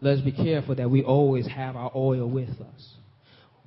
Let's 0.00 0.20
be 0.22 0.32
careful 0.32 0.74
that 0.76 0.90
we 0.90 1.02
always 1.02 1.46
have 1.46 1.76
our 1.76 1.90
oil 1.94 2.28
with 2.28 2.48
us. 2.48 2.94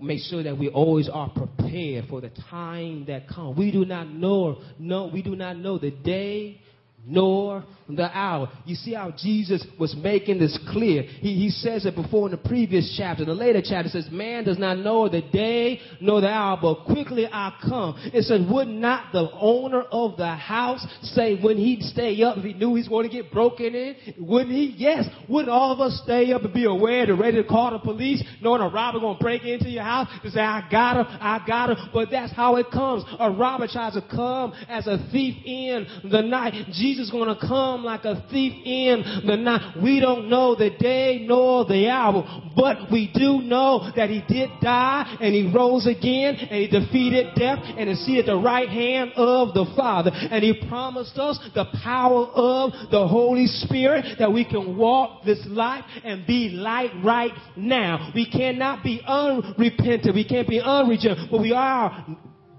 Make 0.02 0.22
sure 0.30 0.44
that 0.44 0.58
we 0.58 0.70
always 0.70 1.10
are 1.10 1.30
prepared 1.30 2.06
for 2.10 2.22
the 2.22 2.32
time 2.50 3.06
that 3.08 3.28
comes. 3.28 3.58
We 3.58 3.72
do 3.72 3.86
not 3.86 4.10
know, 4.10 4.62
no, 4.78 5.08
we 5.08 5.22
do 5.22 5.36
not 5.36 5.58
know 5.58 5.78
the 5.78 5.92
day 5.92 6.62
nor 7.10 7.64
the 7.96 8.16
hour. 8.16 8.52
You 8.66 8.76
see 8.76 8.94
how 8.94 9.12
Jesus 9.12 9.66
was 9.80 9.96
making 9.96 10.40
this 10.40 10.58
clear. 10.72 11.04
He, 11.04 11.36
he 11.36 11.50
says 11.50 11.86
it 11.86 11.96
before 11.96 12.28
in 12.28 12.32
the 12.32 12.38
previous 12.38 12.94
chapter. 12.98 13.26
The 13.26 13.34
later 13.34 13.62
chapter 13.66 13.90
says, 13.90 14.08
Man 14.12 14.44
does 14.44 14.60
not 14.60 14.78
know 14.78 15.10
the 15.10 15.22
day 15.22 15.80
nor 16.00 16.22
the 16.22 16.30
hour, 16.30 16.58
but 16.62 16.86
quickly 16.86 17.28
I 17.32 17.56
come. 17.68 17.96
It 18.14 18.24
says, 18.24 18.42
Would 18.50 18.68
not 18.68 19.12
the 19.12 19.30
owner 19.34 19.82
of 19.82 20.18
the 20.18 20.30
house 20.30 20.86
say 21.02 21.40
when 21.42 21.58
he'd 21.58 21.82
stay 21.84 22.22
up 22.22 22.38
if 22.38 22.44
he 22.44 22.54
knew 22.54 22.76
he's 22.76 22.88
going 22.88 23.10
to 23.10 23.14
get 23.14 23.32
broken 23.32 23.74
in? 23.74 23.96
Wouldn't 24.20 24.52
he? 24.52 24.76
Yes. 24.78 25.06
Wouldn't 25.28 25.50
all 25.50 25.72
of 25.72 25.80
us 25.80 26.00
stay 26.04 26.32
up 26.32 26.44
and 26.44 26.54
be 26.54 26.66
aware 26.66 27.04
and 27.04 27.20
ready 27.20 27.42
to 27.42 27.48
call 27.48 27.72
the 27.72 27.80
police, 27.80 28.24
knowing 28.42 28.62
a 28.62 28.70
robber 28.70 29.00
going 29.00 29.18
to 29.18 29.24
break 29.24 29.44
into 29.44 29.70
your 29.70 29.84
house 29.84 30.08
to 30.22 30.30
say, 30.30 30.42
I 30.42 30.68
got 30.70 30.98
him, 30.98 31.06
I 31.20 31.44
got 31.48 31.72
him. 31.72 31.78
But 31.94 32.10
that's 32.12 32.34
how 32.34 32.58
it 32.58 32.68
comes. 32.72 33.04
A 33.20 33.32
robber 33.32 33.68
tries 33.68 33.94
to 33.94 34.02
come 34.02 34.54
as 34.68 34.86
a 34.86 34.98
thief 35.12 35.36
in 35.46 35.88
the 36.12 36.22
night. 36.22 36.54
Jesus 36.72 36.99
is 37.00 37.10
going 37.10 37.34
to 37.34 37.40
come 37.40 37.84
like 37.84 38.04
a 38.06 38.24
thief 38.30 38.54
in 38.66 39.24
the 39.26 39.36
night. 39.36 39.82
We 39.82 40.00
don't 40.00 40.30
know 40.30 40.56
the 40.56 40.70
day 40.70 41.26
nor 41.28 41.66
the 41.66 41.90
hour, 41.90 42.24
but 42.56 42.92
we 42.92 43.12
do 43.14 43.42
know 43.42 43.92
that 43.96 44.10
he 44.10 44.24
did 44.28 44.50
die 44.62 45.18
and 45.22 45.34
he 45.34 45.52
rose 45.54 45.88
again 45.88 46.36
and 46.36 46.62
he 46.62 46.68
defeated 46.68 47.36
death 47.36 47.60
and 47.64 47.90
is 47.90 48.06
seated 48.06 48.30
at 48.30 48.34
the 48.34 48.38
right 48.38 48.70
hand 48.70 49.14
of 49.16 49.54
the 49.54 49.66
Father. 49.76 50.12
And 50.14 50.44
he 50.44 50.66
promised 50.68 51.18
us 51.18 51.40
the 51.56 51.66
power 51.84 52.26
of 52.26 52.72
the 52.92 53.08
Holy 53.08 53.48
Spirit 53.48 54.18
that 54.20 54.32
we 54.32 54.46
can 54.46 54.78
walk 54.78 55.24
this 55.24 55.40
life 55.48 55.86
and 56.04 56.28
be 56.28 56.50
light 56.50 56.92
right 57.04 57.34
now. 57.56 58.12
We 58.14 58.30
cannot 58.30 58.84
be 58.84 59.02
unrepentant. 59.08 60.14
We 60.14 60.28
can't 60.28 60.48
be 60.48 60.60
unregenerate, 60.60 61.32
but 61.32 61.42
we 61.42 61.54
are 61.54 62.06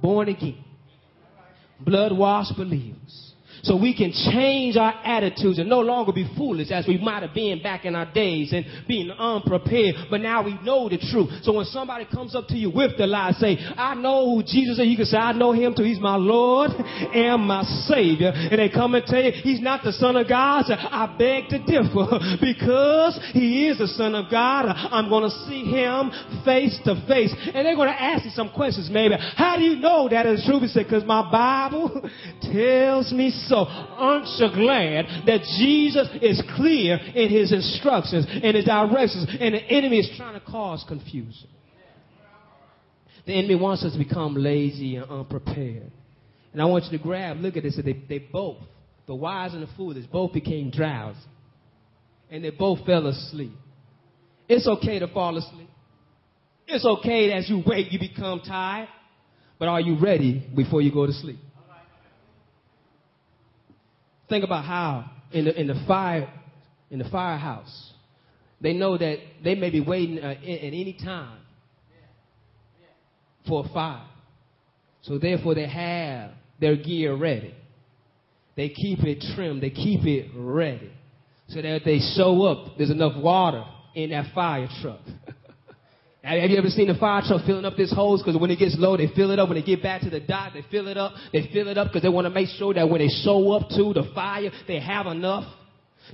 born 0.00 0.28
again. 0.28 0.64
Blood 1.80 2.16
washed 2.16 2.56
believers. 2.56 3.29
So 3.62 3.76
we 3.76 3.96
can 3.96 4.12
change 4.32 4.76
our 4.76 4.94
attitudes 5.04 5.58
and 5.58 5.68
no 5.68 5.80
longer 5.80 6.12
be 6.12 6.28
foolish 6.36 6.70
as 6.70 6.86
we 6.86 6.98
might 6.98 7.22
have 7.22 7.34
been 7.34 7.62
back 7.62 7.84
in 7.84 7.94
our 7.94 8.10
days 8.12 8.52
and 8.52 8.64
being 8.88 9.10
unprepared. 9.10 9.94
But 10.10 10.20
now 10.20 10.44
we 10.44 10.54
know 10.62 10.88
the 10.88 10.98
truth. 10.98 11.42
So 11.42 11.52
when 11.52 11.66
somebody 11.66 12.06
comes 12.06 12.34
up 12.34 12.48
to 12.48 12.56
you 12.56 12.70
with 12.70 12.96
the 12.96 13.06
lie, 13.06 13.32
say, 13.32 13.58
I 13.76 13.94
know 13.94 14.34
who 14.34 14.42
Jesus 14.42 14.78
is. 14.78 14.86
You 14.86 14.96
can 14.96 15.06
say, 15.06 15.18
I 15.18 15.32
know 15.32 15.52
him 15.52 15.74
too. 15.76 15.84
He's 15.84 16.00
my 16.00 16.16
Lord 16.16 16.70
and 16.70 17.42
my 17.42 17.62
Savior. 17.88 18.32
And 18.34 18.58
they 18.58 18.68
come 18.68 18.94
and 18.94 19.04
tell 19.04 19.22
you 19.22 19.32
he's 19.32 19.60
not 19.60 19.84
the 19.84 19.92
Son 19.92 20.16
of 20.16 20.28
God. 20.28 20.64
Say, 20.66 20.74
I 20.74 21.14
beg 21.18 21.48
to 21.50 21.58
differ 21.58 22.18
because 22.40 23.18
he 23.32 23.68
is 23.68 23.78
the 23.78 23.88
Son 23.88 24.14
of 24.14 24.30
God. 24.30 24.66
I'm 24.66 25.08
going 25.08 25.28
to 25.28 25.36
see 25.46 25.64
him 25.64 26.10
face 26.44 26.78
to 26.84 26.94
face. 27.06 27.34
And 27.54 27.66
they're 27.66 27.76
going 27.76 27.92
to 27.92 28.02
ask 28.02 28.24
you 28.24 28.30
some 28.30 28.50
questions 28.50 28.88
maybe. 28.90 29.14
How 29.36 29.56
do 29.56 29.62
you 29.62 29.76
know 29.76 30.08
that 30.08 30.26
is 30.26 30.44
true? 30.46 30.60
We 30.60 30.68
say, 30.68 30.84
because 30.84 31.04
my 31.04 31.30
Bible 31.30 32.08
tells 32.42 33.12
me 33.12 33.30
so. 33.46 33.49
So, 33.50 33.66
aren't 33.66 34.28
you 34.38 34.48
glad 34.54 35.26
that 35.26 35.40
Jesus 35.58 36.08
is 36.22 36.40
clear 36.54 36.94
in 36.94 37.30
his 37.30 37.52
instructions 37.52 38.24
and 38.28 38.54
his 38.54 38.64
directions 38.64 39.26
and 39.40 39.56
the 39.56 39.62
enemy 39.64 39.98
is 39.98 40.10
trying 40.16 40.38
to 40.38 40.46
cause 40.46 40.84
confusion? 40.86 41.48
The 43.26 43.32
enemy 43.32 43.56
wants 43.56 43.84
us 43.84 43.92
to 43.94 43.98
become 43.98 44.36
lazy 44.36 44.94
and 44.94 45.10
unprepared. 45.10 45.90
And 46.52 46.62
I 46.62 46.66
want 46.66 46.84
you 46.84 46.96
to 46.96 47.02
grab, 47.02 47.38
look 47.38 47.56
at 47.56 47.64
this, 47.64 47.76
they, 47.84 48.00
they 48.08 48.18
both, 48.18 48.58
the 49.08 49.16
wise 49.16 49.52
and 49.52 49.64
the 49.64 49.70
foolish, 49.76 50.06
both 50.06 50.32
became 50.32 50.70
drowsy. 50.70 51.18
And 52.30 52.44
they 52.44 52.50
both 52.50 52.86
fell 52.86 53.08
asleep. 53.08 53.52
It's 54.48 54.68
okay 54.68 55.00
to 55.00 55.08
fall 55.08 55.36
asleep. 55.36 55.70
It's 56.68 56.84
okay 56.84 57.30
that 57.30 57.38
as 57.38 57.50
you 57.50 57.64
wake, 57.66 57.92
you 57.92 57.98
become 57.98 58.42
tired. 58.46 58.88
But 59.58 59.66
are 59.66 59.80
you 59.80 59.98
ready 59.98 60.48
before 60.54 60.82
you 60.82 60.92
go 60.92 61.04
to 61.04 61.12
sleep? 61.12 61.40
Think 64.30 64.44
about 64.44 64.64
how 64.64 65.10
in 65.32 65.44
the, 65.44 65.60
in 65.60 65.66
the 65.66 65.84
fire, 65.86 66.32
in 66.90 66.98
the 66.98 67.08
firehouse, 67.10 67.92
they 68.60 68.72
know 68.72 68.96
that 68.96 69.18
they 69.42 69.54
may 69.56 69.70
be 69.70 69.80
waiting 69.80 70.20
uh, 70.20 70.28
at 70.30 70.38
any 70.42 70.96
time 71.04 71.40
for 73.46 73.66
a 73.66 73.68
fire. 73.74 74.06
So 75.02 75.18
therefore 75.18 75.54
they 75.54 75.66
have 75.66 76.30
their 76.60 76.76
gear 76.76 77.16
ready. 77.16 77.54
They 78.56 78.68
keep 78.68 79.00
it 79.00 79.24
trimmed. 79.34 79.62
They 79.62 79.70
keep 79.70 80.04
it 80.04 80.30
ready. 80.36 80.92
So 81.48 81.56
that 81.56 81.76
if 81.76 81.84
they 81.84 81.98
show 82.16 82.44
up, 82.44 82.76
there's 82.76 82.90
enough 82.90 83.16
water 83.16 83.64
in 83.94 84.10
that 84.10 84.32
fire 84.34 84.68
truck. 84.80 85.00
Have 86.22 86.50
you 86.50 86.58
ever 86.58 86.68
seen 86.68 86.90
a 86.90 86.98
fire 86.98 87.22
truck 87.26 87.46
filling 87.46 87.64
up 87.64 87.76
this 87.76 87.92
hose? 87.92 88.22
Because 88.22 88.38
when 88.38 88.50
it 88.50 88.58
gets 88.58 88.76
low, 88.78 88.96
they 88.96 89.08
fill 89.16 89.30
it 89.30 89.38
up. 89.38 89.48
When 89.48 89.56
they 89.56 89.64
get 89.64 89.82
back 89.82 90.02
to 90.02 90.10
the 90.10 90.20
dock, 90.20 90.52
they 90.52 90.62
fill 90.70 90.88
it 90.88 90.98
up. 90.98 91.14
They 91.32 91.48
fill 91.52 91.68
it 91.68 91.78
up 91.78 91.88
because 91.88 92.02
they 92.02 92.10
want 92.10 92.26
to 92.26 92.30
make 92.30 92.48
sure 92.48 92.74
that 92.74 92.88
when 92.88 93.00
they 93.00 93.08
show 93.08 93.52
up 93.52 93.70
to 93.70 93.94
the 93.94 94.10
fire, 94.14 94.50
they 94.68 94.80
have 94.80 95.06
enough 95.06 95.44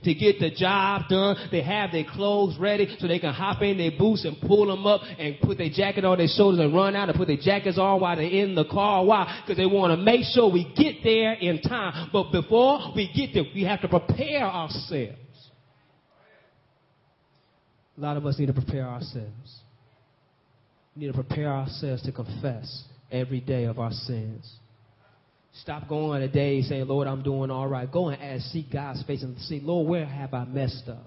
to 0.05 0.15
get 0.15 0.39
the 0.39 0.51
job 0.51 1.09
done. 1.09 1.49
They 1.51 1.63
have 1.63 1.91
their 1.91 2.05
clothes 2.05 2.57
ready 2.57 2.95
so 3.01 3.09
they 3.09 3.19
can 3.19 3.35
hop 3.35 3.63
in 3.63 3.79
their 3.79 3.91
boots 3.99 4.25
and 4.25 4.37
pull 4.41 4.67
them 4.67 4.87
up 4.87 5.01
and 5.19 5.41
put 5.41 5.59
their 5.59 5.71
jacket 5.71 6.05
on 6.05 6.19
their 6.19 6.29
shoulders 6.29 6.61
and 6.61 6.73
run 6.73 6.95
out 6.95 7.09
and 7.09 7.19
put 7.19 7.27
their 7.27 7.37
jackets 7.37 7.77
on 7.77 8.01
while 8.01 8.15
they're 8.15 8.27
in 8.27 8.55
the 8.55 8.65
car. 8.65 9.05
Why? 9.05 9.43
Because 9.43 9.57
they 9.57 9.67
want 9.67 9.99
to 9.99 10.05
make 10.05 10.25
sure 10.25 10.53
we 10.53 10.73
get 10.77 11.03
there 11.03 11.33
in 11.33 11.61
time. 11.63 12.11
But 12.13 12.31
before 12.31 12.93
we 12.95 13.11
get 13.13 13.35
there, 13.35 13.45
we 13.53 13.65
have 13.65 13.81
to 13.81 13.89
prepare 13.89 14.45
ourselves. 14.45 15.19
A 17.99 18.01
lot 18.01 18.17
of 18.17 18.25
us 18.25 18.39
need 18.39 18.47
to 18.47 18.53
prepare 18.53 18.87
ourselves. 18.87 19.63
We 20.97 21.03
need 21.03 21.09
to 21.09 21.13
prepare 21.13 21.53
ourselves 21.53 22.03
to 22.05 22.13
confess 22.13 22.85
every 23.13 23.41
day 23.41 23.65
of 23.65 23.79
our 23.79 23.93
sins. 23.93 24.51
Stop 25.61 25.89
going 25.89 26.23
a 26.23 26.29
day 26.29 26.63
saying, 26.63 26.87
Lord, 26.87 27.07
I'm 27.07 27.23
doing 27.23 27.51
all 27.51 27.69
right. 27.69 27.91
Go 27.91 28.09
and 28.09 28.21
ask, 28.21 28.47
seek 28.47 28.73
God's 28.73 29.03
face 29.05 29.23
and 29.23 29.39
see, 29.41 29.61
Lord, 29.61 29.89
where 29.89 30.07
have 30.07 30.33
I 30.33 30.45
messed 30.45 30.89
up? 30.89 31.07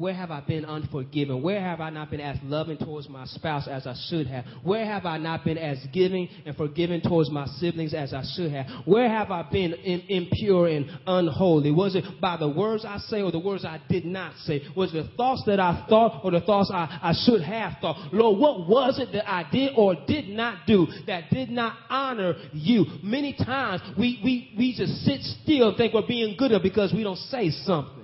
Where 0.00 0.14
have 0.14 0.30
I 0.30 0.40
been 0.40 0.64
unforgiven? 0.64 1.42
Where 1.42 1.60
have 1.60 1.82
I 1.82 1.90
not 1.90 2.10
been 2.10 2.22
as 2.22 2.38
loving 2.44 2.78
towards 2.78 3.06
my 3.10 3.26
spouse 3.26 3.68
as 3.68 3.86
I 3.86 3.94
should 4.08 4.26
have? 4.28 4.46
Where 4.62 4.86
have 4.86 5.04
I 5.04 5.18
not 5.18 5.44
been 5.44 5.58
as 5.58 5.76
giving 5.92 6.26
and 6.46 6.56
forgiving 6.56 7.02
towards 7.02 7.30
my 7.30 7.44
siblings 7.58 7.92
as 7.92 8.14
I 8.14 8.22
should 8.34 8.50
have? 8.50 8.64
Where 8.86 9.10
have 9.10 9.30
I 9.30 9.42
been 9.42 9.74
in, 9.74 10.00
impure 10.08 10.68
and 10.68 10.86
unholy? 11.06 11.70
Was 11.70 11.96
it 11.96 12.18
by 12.18 12.38
the 12.38 12.48
words 12.48 12.86
I 12.86 12.96
say 12.96 13.20
or 13.20 13.30
the 13.30 13.40
words 13.40 13.66
I 13.66 13.78
did 13.90 14.06
not 14.06 14.36
say? 14.46 14.62
Was 14.74 14.94
it 14.94 15.02
the 15.02 15.16
thoughts 15.18 15.42
that 15.44 15.60
I 15.60 15.84
thought 15.86 16.22
or 16.24 16.30
the 16.30 16.40
thoughts 16.40 16.70
I, 16.72 16.98
I 17.02 17.12
should 17.26 17.42
have 17.42 17.74
thought? 17.82 18.10
Lord, 18.10 18.38
what 18.38 18.70
was 18.70 18.98
it 18.98 19.12
that 19.12 19.30
I 19.30 19.50
did 19.52 19.72
or 19.76 19.96
did 20.06 20.28
not 20.30 20.66
do 20.66 20.86
that 21.08 21.24
did 21.28 21.50
not 21.50 21.76
honor 21.90 22.36
you? 22.54 22.86
Many 23.02 23.34
times 23.34 23.82
we, 23.98 24.18
we, 24.24 24.54
we 24.56 24.74
just 24.74 25.04
sit 25.04 25.20
still 25.20 25.68
and 25.68 25.76
think 25.76 25.92
we're 25.92 26.06
being 26.06 26.38
good 26.38 26.52
because 26.62 26.90
we 26.94 27.02
don't 27.02 27.18
say 27.18 27.50
something 27.50 27.99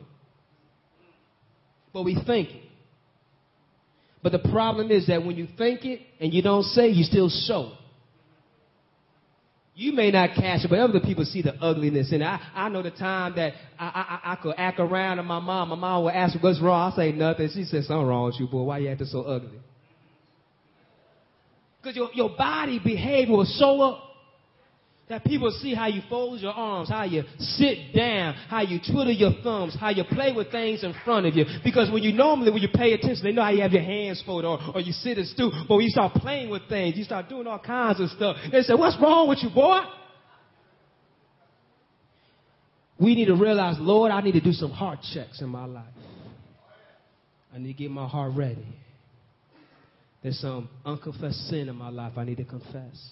but 1.96 2.02
we 2.02 2.14
think 2.26 2.50
it. 2.50 2.62
But 4.22 4.32
the 4.32 4.50
problem 4.50 4.90
is 4.90 5.06
that 5.06 5.24
when 5.24 5.34
you 5.34 5.48
think 5.56 5.86
it 5.86 6.02
and 6.20 6.34
you 6.34 6.42
don't 6.42 6.62
say, 6.62 6.88
you 6.88 7.04
still 7.04 7.30
show 7.30 7.72
it. 7.72 7.78
You 9.74 9.92
may 9.92 10.10
not 10.10 10.34
catch 10.36 10.62
it, 10.62 10.68
but 10.68 10.78
other 10.78 11.00
people 11.00 11.24
see 11.24 11.40
the 11.40 11.54
ugliness 11.54 12.12
And. 12.12 12.22
I, 12.22 12.38
I 12.54 12.68
know 12.68 12.82
the 12.82 12.90
time 12.90 13.36
that 13.36 13.54
I, 13.78 14.20
I, 14.22 14.32
I 14.32 14.36
could 14.36 14.56
act 14.58 14.78
around 14.78 15.20
and 15.20 15.26
my 15.26 15.38
mom, 15.38 15.70
my 15.70 15.74
mom 15.74 16.04
would 16.04 16.12
ask 16.12 16.36
what's 16.42 16.60
wrong? 16.60 16.92
I 16.92 16.96
say 16.96 17.12
nothing. 17.12 17.48
She 17.54 17.64
said, 17.64 17.84
something 17.84 18.06
wrong 18.06 18.26
with 18.26 18.40
you, 18.40 18.46
boy. 18.46 18.64
Why 18.64 18.76
you 18.76 18.90
acting 18.90 19.06
so 19.06 19.22
ugly? 19.22 19.58
Because 21.80 21.96
your, 21.96 22.10
your 22.12 22.36
body 22.36 22.78
behavior 22.78 23.34
will 23.34 23.46
show 23.46 23.80
up 23.80 24.02
that 25.08 25.24
people 25.24 25.50
see 25.62 25.72
how 25.72 25.86
you 25.86 26.02
fold 26.08 26.40
your 26.40 26.52
arms, 26.52 26.88
how 26.88 27.04
you 27.04 27.22
sit 27.38 27.94
down, 27.94 28.34
how 28.48 28.62
you 28.62 28.80
twiddle 28.80 29.12
your 29.12 29.32
thumbs, 29.42 29.76
how 29.78 29.90
you 29.90 30.02
play 30.02 30.32
with 30.32 30.50
things 30.50 30.82
in 30.82 30.92
front 31.04 31.26
of 31.26 31.36
you. 31.36 31.44
Because 31.62 31.90
when 31.92 32.02
you 32.02 32.12
normally, 32.12 32.50
when 32.50 32.60
you 32.60 32.68
pay 32.74 32.92
attention, 32.92 33.22
they 33.22 33.32
know 33.32 33.42
how 33.42 33.50
you 33.50 33.62
have 33.62 33.72
your 33.72 33.82
hands 33.82 34.22
folded 34.26 34.48
or, 34.48 34.58
or 34.74 34.80
you 34.80 34.92
sit 34.92 35.16
and 35.16 35.26
stoop. 35.28 35.52
But 35.68 35.76
when 35.76 35.84
you 35.84 35.90
start 35.90 36.14
playing 36.14 36.50
with 36.50 36.62
things, 36.68 36.96
you 36.96 37.04
start 37.04 37.28
doing 37.28 37.46
all 37.46 37.60
kinds 37.60 38.00
of 38.00 38.10
stuff. 38.10 38.36
They 38.50 38.62
say, 38.62 38.74
what's 38.74 39.00
wrong 39.00 39.28
with 39.28 39.38
you, 39.42 39.50
boy? 39.50 39.80
We 42.98 43.14
need 43.14 43.26
to 43.26 43.36
realize, 43.36 43.76
Lord, 43.78 44.10
I 44.10 44.20
need 44.22 44.32
to 44.32 44.40
do 44.40 44.52
some 44.52 44.70
heart 44.70 45.00
checks 45.14 45.40
in 45.40 45.48
my 45.48 45.66
life. 45.66 45.84
I 47.54 47.58
need 47.58 47.74
to 47.74 47.78
get 47.78 47.90
my 47.90 48.08
heart 48.08 48.32
ready. 48.34 48.66
There's 50.22 50.40
some 50.40 50.68
unconfessed 50.84 51.48
sin 51.48 51.68
in 51.68 51.76
my 51.76 51.90
life 51.90 52.14
I 52.16 52.24
need 52.24 52.38
to 52.38 52.44
confess. 52.44 53.10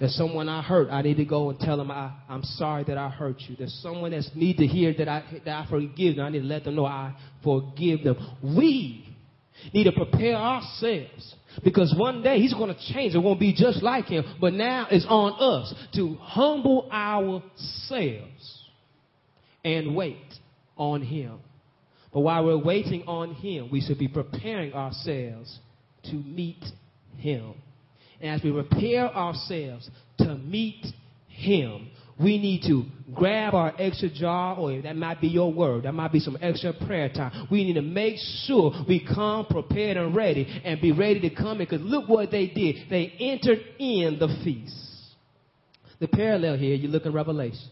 There's 0.00 0.14
someone 0.14 0.48
I 0.48 0.62
hurt. 0.62 0.88
I 0.90 1.02
need 1.02 1.18
to 1.18 1.24
go 1.24 1.50
and 1.50 1.60
tell 1.60 1.76
them 1.76 1.90
I, 1.90 2.12
I'm 2.28 2.42
sorry 2.42 2.84
that 2.84 2.96
I 2.96 3.10
hurt 3.10 3.36
you. 3.40 3.54
There's 3.56 3.78
someone 3.82 4.10
that's 4.12 4.30
need 4.34 4.56
to 4.56 4.66
hear 4.66 4.94
that 4.96 5.08
I, 5.08 5.22
that 5.44 5.66
I 5.66 5.66
forgive 5.68 6.16
them. 6.16 6.24
I 6.24 6.30
need 6.30 6.40
to 6.40 6.46
let 6.46 6.64
them 6.64 6.76
know 6.76 6.86
I 6.86 7.14
forgive 7.44 8.02
them. 8.02 8.16
We 8.42 9.06
need 9.74 9.84
to 9.84 9.92
prepare 9.92 10.36
ourselves 10.36 11.34
because 11.62 11.94
one 11.96 12.22
day 12.22 12.38
he's 12.38 12.54
going 12.54 12.74
to 12.74 12.92
change. 12.92 13.14
It 13.14 13.18
won't 13.18 13.38
be 13.38 13.54
just 13.54 13.82
like 13.82 14.06
him. 14.06 14.24
But 14.40 14.54
now 14.54 14.88
it's 14.90 15.06
on 15.06 15.32
us 15.38 15.74
to 15.96 16.14
humble 16.14 16.90
ourselves 16.90 18.64
and 19.62 19.94
wait 19.94 20.16
on 20.78 21.02
him. 21.02 21.40
But 22.12 22.20
while 22.20 22.44
we're 22.44 22.58
waiting 22.58 23.04
on 23.06 23.34
Him, 23.34 23.68
we 23.70 23.80
should 23.80 23.98
be 23.98 24.08
preparing 24.08 24.72
ourselves 24.72 25.58
to 26.04 26.14
meet 26.14 26.64
Him. 27.16 27.54
And 28.20 28.30
as 28.30 28.42
we 28.42 28.52
prepare 28.52 29.08
ourselves 29.08 29.88
to 30.18 30.34
meet 30.36 30.86
Him, 31.28 31.90
we 32.20 32.38
need 32.38 32.62
to 32.66 32.84
grab 33.14 33.54
our 33.54 33.72
extra 33.78 34.10
jar 34.10 34.58
oil. 34.58 34.82
That 34.82 34.94
might 34.94 35.22
be 35.22 35.28
your 35.28 35.52
word. 35.52 35.84
That 35.84 35.92
might 35.92 36.12
be 36.12 36.20
some 36.20 36.36
extra 36.42 36.74
prayer 36.74 37.08
time. 37.08 37.48
We 37.50 37.64
need 37.64 37.74
to 37.74 37.82
make 37.82 38.16
sure 38.44 38.72
we 38.86 39.06
come 39.06 39.46
prepared 39.46 39.96
and 39.96 40.14
ready 40.14 40.46
and 40.64 40.80
be 40.82 40.92
ready 40.92 41.20
to 41.20 41.34
come 41.34 41.52
in. 41.52 41.58
Because 41.58 41.80
look 41.80 42.08
what 42.08 42.30
they 42.30 42.46
did. 42.48 42.76
They 42.90 43.14
entered 43.18 43.60
in 43.78 44.18
the 44.18 44.28
feast. 44.44 44.76
The 45.98 46.08
parallel 46.08 46.58
here, 46.58 46.74
you 46.74 46.88
look 46.88 47.06
in 47.06 47.12
Revelation. 47.12 47.68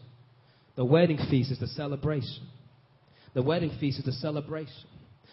The 0.75 0.85
wedding 0.85 1.19
feast 1.29 1.51
is 1.51 1.59
the 1.59 1.67
celebration. 1.67 2.47
The 3.35 3.43
wedding 3.43 3.71
feast 3.79 3.99
is 3.99 4.05
the 4.05 4.13
celebration. 4.13 4.73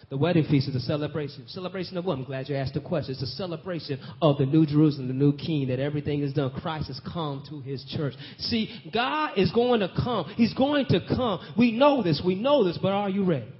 The 0.09 0.17
wedding 0.17 0.45
feast 0.45 0.69
is 0.69 0.75
a 0.75 0.79
celebration. 0.79 1.43
Celebration 1.47 1.97
of 1.97 2.05
what? 2.05 2.17
I'm 2.17 2.23
glad 2.23 2.47
you 2.47 2.55
asked 2.55 2.75
the 2.75 2.79
question. 2.79 3.13
It's 3.13 3.23
a 3.23 3.35
celebration 3.35 3.99
of 4.21 4.37
the 4.37 4.45
new 4.45 4.65
Jerusalem, 4.65 5.09
the 5.09 5.13
new 5.13 5.35
king, 5.35 5.67
that 5.67 5.79
everything 5.79 6.21
is 6.21 6.33
done. 6.33 6.51
Christ 6.51 6.87
has 6.87 7.01
come 7.01 7.43
to 7.49 7.59
his 7.59 7.83
church. 7.95 8.13
See, 8.39 8.69
God 8.93 9.37
is 9.37 9.51
going 9.51 9.81
to 9.81 9.89
come. 9.89 10.31
He's 10.35 10.53
going 10.53 10.85
to 10.89 11.01
come. 11.07 11.39
We 11.57 11.71
know 11.71 12.03
this. 12.03 12.21
We 12.25 12.35
know 12.35 12.63
this, 12.63 12.77
but 12.81 12.93
are 12.93 13.09
you 13.09 13.25
ready? 13.25 13.51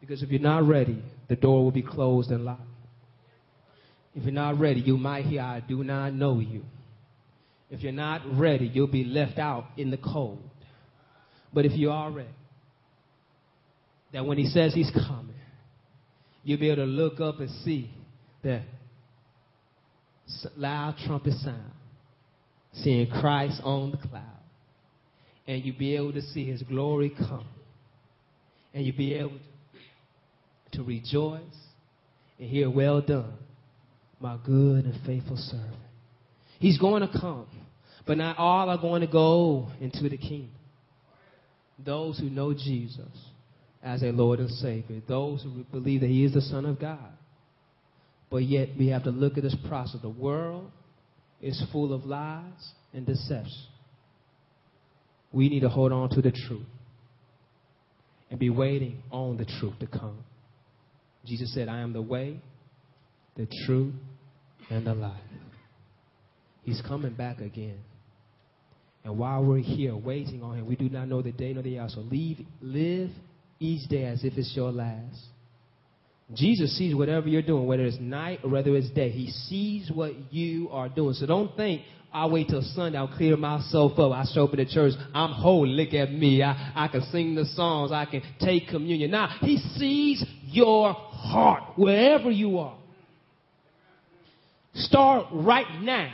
Because 0.00 0.22
if 0.22 0.30
you're 0.30 0.40
not 0.40 0.66
ready, 0.66 1.02
the 1.28 1.36
door 1.36 1.62
will 1.62 1.70
be 1.70 1.82
closed 1.82 2.30
and 2.30 2.44
locked. 2.44 2.62
If 4.14 4.24
you're 4.24 4.32
not 4.32 4.58
ready, 4.58 4.80
you 4.80 4.96
might 4.96 5.26
hear, 5.26 5.42
I 5.42 5.60
do 5.60 5.84
not 5.84 6.14
know 6.14 6.40
you. 6.40 6.62
If 7.70 7.82
you're 7.82 7.92
not 7.92 8.22
ready, 8.36 8.66
you'll 8.66 8.88
be 8.88 9.04
left 9.04 9.38
out 9.38 9.66
in 9.76 9.90
the 9.90 9.98
cold. 9.98 10.42
But 11.52 11.66
if 11.66 11.72
you 11.72 11.90
are 11.90 12.10
ready, 12.10 12.28
that 14.12 14.24
when 14.26 14.38
he 14.38 14.46
says 14.46 14.74
he's 14.74 14.90
coming, 14.90 15.34
you'll 16.42 16.58
be 16.58 16.70
able 16.70 16.84
to 16.84 16.90
look 16.90 17.20
up 17.20 17.40
and 17.40 17.50
see 17.64 17.90
the 18.42 18.62
loud 20.56 20.96
trumpet 21.06 21.34
sound, 21.34 21.72
seeing 22.72 23.08
Christ 23.08 23.60
on 23.64 23.92
the 23.92 23.96
cloud. 23.96 24.24
And 25.46 25.64
you'll 25.64 25.78
be 25.78 25.96
able 25.96 26.12
to 26.12 26.22
see 26.22 26.44
his 26.44 26.62
glory 26.62 27.12
come. 27.16 27.46
And 28.72 28.84
you'll 28.84 28.96
be 28.96 29.14
able 29.14 29.38
to 30.72 30.82
rejoice 30.84 31.40
and 32.38 32.48
hear, 32.48 32.70
Well 32.70 33.00
done, 33.00 33.34
my 34.20 34.38
good 34.44 34.84
and 34.84 34.94
faithful 35.04 35.36
servant. 35.36 35.74
He's 36.60 36.78
going 36.78 37.02
to 37.02 37.20
come, 37.20 37.46
but 38.06 38.18
not 38.18 38.38
all 38.38 38.68
are 38.68 38.78
going 38.78 39.00
to 39.00 39.08
go 39.08 39.68
into 39.80 40.08
the 40.08 40.18
kingdom. 40.18 40.54
Those 41.84 42.18
who 42.18 42.28
know 42.28 42.52
Jesus 42.52 43.08
as 43.82 44.02
a 44.02 44.06
Lord 44.06 44.40
and 44.40 44.50
Savior, 44.50 45.00
those 45.08 45.42
who 45.42 45.64
believe 45.70 46.02
that 46.02 46.08
He 46.10 46.24
is 46.24 46.34
the 46.34 46.42
Son 46.42 46.66
of 46.66 46.78
God. 46.78 47.12
But 48.30 48.44
yet 48.44 48.68
we 48.78 48.88
have 48.88 49.04
to 49.04 49.10
look 49.10 49.36
at 49.36 49.42
this 49.42 49.56
process. 49.68 50.00
The 50.02 50.08
world 50.08 50.70
is 51.40 51.62
full 51.72 51.92
of 51.92 52.04
lies 52.04 52.72
and 52.92 53.06
deception. 53.06 53.66
We 55.32 55.48
need 55.48 55.60
to 55.60 55.68
hold 55.68 55.92
on 55.92 56.10
to 56.10 56.22
the 56.22 56.32
truth 56.32 56.66
and 58.30 58.38
be 58.38 58.50
waiting 58.50 59.02
on 59.10 59.36
the 59.36 59.44
truth 59.44 59.78
to 59.80 59.86
come. 59.86 60.18
Jesus 61.24 61.52
said, 61.54 61.68
I 61.68 61.80
am 61.80 61.92
the 61.92 62.02
way, 62.02 62.40
the 63.36 63.48
truth, 63.66 63.94
and 64.70 64.86
the 64.86 64.94
life. 64.94 65.20
He's 66.62 66.80
coming 66.82 67.14
back 67.14 67.40
again. 67.40 67.78
And 69.04 69.18
while 69.18 69.42
we're 69.42 69.58
here 69.58 69.96
waiting 69.96 70.42
on 70.42 70.58
him, 70.58 70.66
we 70.66 70.76
do 70.76 70.88
not 70.88 71.08
know 71.08 71.22
the 71.22 71.32
day 71.32 71.52
nor 71.52 71.62
the 71.62 71.78
hour. 71.78 71.88
So 71.88 72.00
leave, 72.00 72.46
live 72.60 73.10
each 73.60 73.88
day 73.88 74.04
as 74.04 74.24
if 74.24 74.32
it's 74.36 74.52
your 74.56 74.72
last. 74.72 75.20
Jesus 76.34 76.76
sees 76.76 76.94
whatever 76.94 77.28
you're 77.28 77.42
doing, 77.42 77.66
whether 77.66 77.84
it's 77.84 77.98
night 78.00 78.40
or 78.42 78.50
whether 78.50 78.74
it's 78.74 78.90
day. 78.90 79.10
He 79.10 79.30
sees 79.30 79.90
what 79.90 80.32
you 80.32 80.68
are 80.70 80.88
doing. 80.88 81.14
So 81.14 81.26
don't 81.26 81.54
think, 81.56 81.82
I'll 82.12 82.30
wait 82.30 82.48
till 82.48 82.62
Sunday, 82.62 82.98
I'll 82.98 83.08
clear 83.08 83.36
myself 83.36 83.98
up. 83.98 84.12
I 84.12 84.24
show 84.32 84.44
up 84.44 84.50
at 84.52 84.56
the 84.56 84.66
church, 84.66 84.94
I'm 85.12 85.32
whole, 85.32 85.66
look 85.66 85.92
at 85.92 86.12
me. 86.12 86.42
I, 86.42 86.72
I 86.74 86.88
can 86.88 87.02
sing 87.12 87.34
the 87.34 87.44
songs, 87.44 87.92
I 87.92 88.04
can 88.06 88.22
take 88.40 88.68
communion. 88.68 89.10
Now, 89.10 89.28
He 89.40 89.58
sees 89.76 90.24
your 90.44 90.92
heart, 90.92 91.76
wherever 91.76 92.30
you 92.30 92.58
are. 92.58 92.76
Start 94.74 95.26
right 95.32 95.80
now 95.82 96.12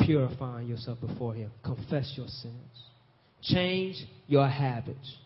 purifying 0.00 0.68
yourself 0.68 1.00
before 1.00 1.34
Him. 1.34 1.50
Confess 1.62 2.14
your 2.16 2.28
sins. 2.28 2.54
Change 3.42 3.96
your 4.26 4.48
habits. 4.48 5.16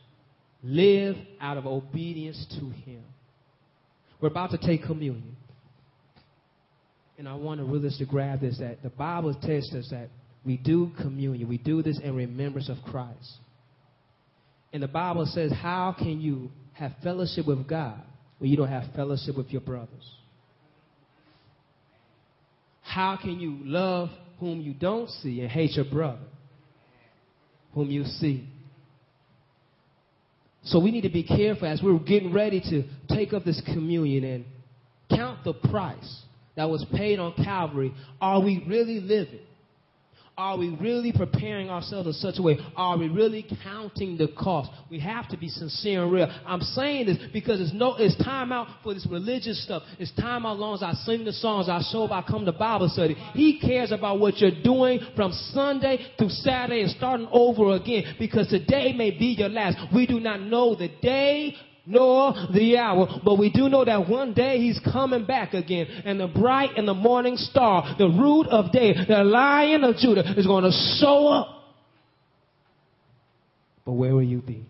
Live 0.63 1.17
out 1.41 1.57
of 1.57 1.67
obedience 1.67 2.47
to 2.59 2.71
Him. 2.71 3.03
We're 4.21 4.29
about 4.29 4.51
to 4.53 4.59
take 4.59 4.85
communion. 4.85 5.37
And 7.19 7.29
I 7.29 7.35
want 7.35 7.61
to 7.61 7.65
really 7.65 7.91
to 7.99 8.05
grab 8.05 8.41
this 8.41 8.59
that 8.59 8.83
the 8.83 8.91
Bible 8.91 9.35
tells 9.35 9.73
us 9.75 9.89
that 9.91 10.09
we 10.45 10.57
do 10.57 10.91
communion. 11.01 11.49
We 11.49 11.59
do 11.59 11.83
this 11.83 11.99
in 12.03 12.15
remembrance 12.15 12.69
of 12.69 12.79
Christ. 12.91 13.37
And 14.73 14.83
the 14.83 14.89
Bible 14.89 15.27
says, 15.27 15.53
How 15.53 15.95
can 15.97 16.21
you 16.21 16.51
have 16.73 16.93
fellowship 17.03 17.47
with 17.47 17.69
God 17.69 18.01
when 18.39 18.51
you 18.51 18.57
don't 18.57 18.69
have 18.69 18.93
fellowship 18.95 19.37
with 19.37 19.51
your 19.51 19.61
brothers? 19.61 20.11
How 22.83 23.17
can 23.21 23.39
you 23.39 23.59
love 23.63 24.11
whom 24.39 24.61
you 24.61 24.75
don't 24.75 25.09
see 25.09 25.41
and 25.41 25.51
hate 25.51 25.73
your 25.73 25.85
brother 25.85 26.19
whom 27.75 27.91
you 27.91 28.05
see. 28.05 28.49
So 30.65 30.79
we 30.79 30.91
need 30.91 31.03
to 31.03 31.11
be 31.11 31.25
careful 31.25 31.67
as 31.67 31.83
we're 31.83 31.99
getting 31.99 32.33
ready 32.33 32.61
to 32.61 32.85
take 33.15 33.33
up 33.33 33.45
this 33.45 33.61
communion 33.73 34.25
and 34.25 34.45
count 35.11 35.45
the 35.45 35.55
price 35.55 36.23
that 36.57 36.69
was 36.71 36.85
paid 36.95 37.19
on 37.19 37.35
Calvary. 37.45 37.93
Are 38.21 38.41
we 38.41 38.65
really 38.69 39.01
living? 39.01 39.41
Are 40.39 40.57
we 40.57 40.71
really 40.81 41.13
preparing 41.13 41.69
ourselves 41.69 42.07
in 42.07 42.15
such 42.15 42.39
a 42.39 42.43
way? 42.43 42.59
Are 42.75 42.97
we 42.97 43.09
really 43.09 43.45
counting 43.63 44.17
the 44.17 44.29
cost? 44.29 44.71
We 44.91 44.99
have 45.01 45.29
to 45.29 45.37
be 45.37 45.49
sincere 45.49 46.05
and 46.05 46.13
real. 46.13 46.27
I'm 46.47 46.63
saying 46.63 47.07
this 47.07 47.19
because 47.35 47.61
it's 47.61 47.75
no, 47.75 47.97
it's 47.97 48.17
time 48.25 48.51
out 48.51 48.67
for 48.83 48.95
this 48.95 49.07
religious 49.11 49.63
stuff. 49.63 49.83
It's 49.99 50.13
time 50.13 50.47
out 50.47 50.59
long 50.59 50.75
as 50.75 50.83
I 50.83 50.95
sing 50.95 51.27
the 51.27 51.33
songs, 51.33 51.69
I 51.69 51.83
show 51.93 52.05
up, 52.05 52.13
I 52.13 52.27
come 52.27 52.47
to 52.47 52.53
Bible 52.53 52.89
study. 52.89 53.15
He 53.35 53.61
cares 53.61 53.93
about 53.93 54.21
what 54.21 54.39
you're 54.39 54.63
doing 54.63 55.01
from 55.15 55.33
Sunday 55.53 55.99
to 56.19 56.31
Saturday 56.31 56.81
and 56.81 56.91
starting 56.93 57.29
over 57.31 57.75
again 57.75 58.17
because 58.19 58.49
today 58.49 58.95
may 58.95 59.11
be 59.11 59.37
your 59.39 59.51
last. 59.51 59.77
We 59.95 60.07
do 60.07 60.19
not 60.19 60.41
know 60.41 60.75
the 60.75 60.89
day 61.03 61.57
nor 61.87 62.35
the 62.53 62.79
hour, 62.79 63.21
but 63.25 63.39
we 63.39 63.51
do 63.51 63.69
know 63.69 63.85
that 63.85 64.09
one 64.09 64.35
David 64.35 64.61
he's 64.61 64.81
coming 64.93 65.25
back 65.25 65.55
again, 65.55 65.87
and 66.05 66.21
the 66.21 66.29
bright 66.29 66.71
and 66.77 66.87
the 66.87 66.95
morning 66.95 67.37
star, 67.37 67.97
the 67.99 68.09
root 68.09 68.47
of 68.49 68.73
day, 68.73 68.95
the 69.09 69.25
lion 69.25 69.85
of 69.85 69.97
Judah, 69.97 70.35
is 70.37 70.47
going 70.47 70.65
to 70.65 70.73
show 71.01 71.29
up. 71.29 71.49
But 73.85 73.93
where 73.93 74.15
will 74.15 74.23
you 74.23 74.41
be? 74.41 74.65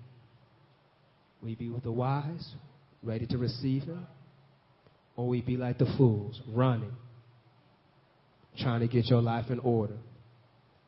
Will 1.43 1.51
you 1.51 1.57
be 1.57 1.69
with 1.69 1.83
the 1.83 1.93
wise, 1.93 2.55
ready 3.03 3.27
to 3.27 3.39
receive 3.39 3.83
him? 3.83 4.07
Or 5.17 5.29
will 5.29 5.37
you 5.37 5.43
be 5.43 5.57
like 5.57 5.79
the 5.79 5.93
fools, 5.99 6.41
running, 6.49 6.93
trying 8.59 8.81
to 8.81 8.89
get 8.89 9.07
your 9.07 9.21
life 9.21 9.51
in 9.51 9.59
order 9.59 9.97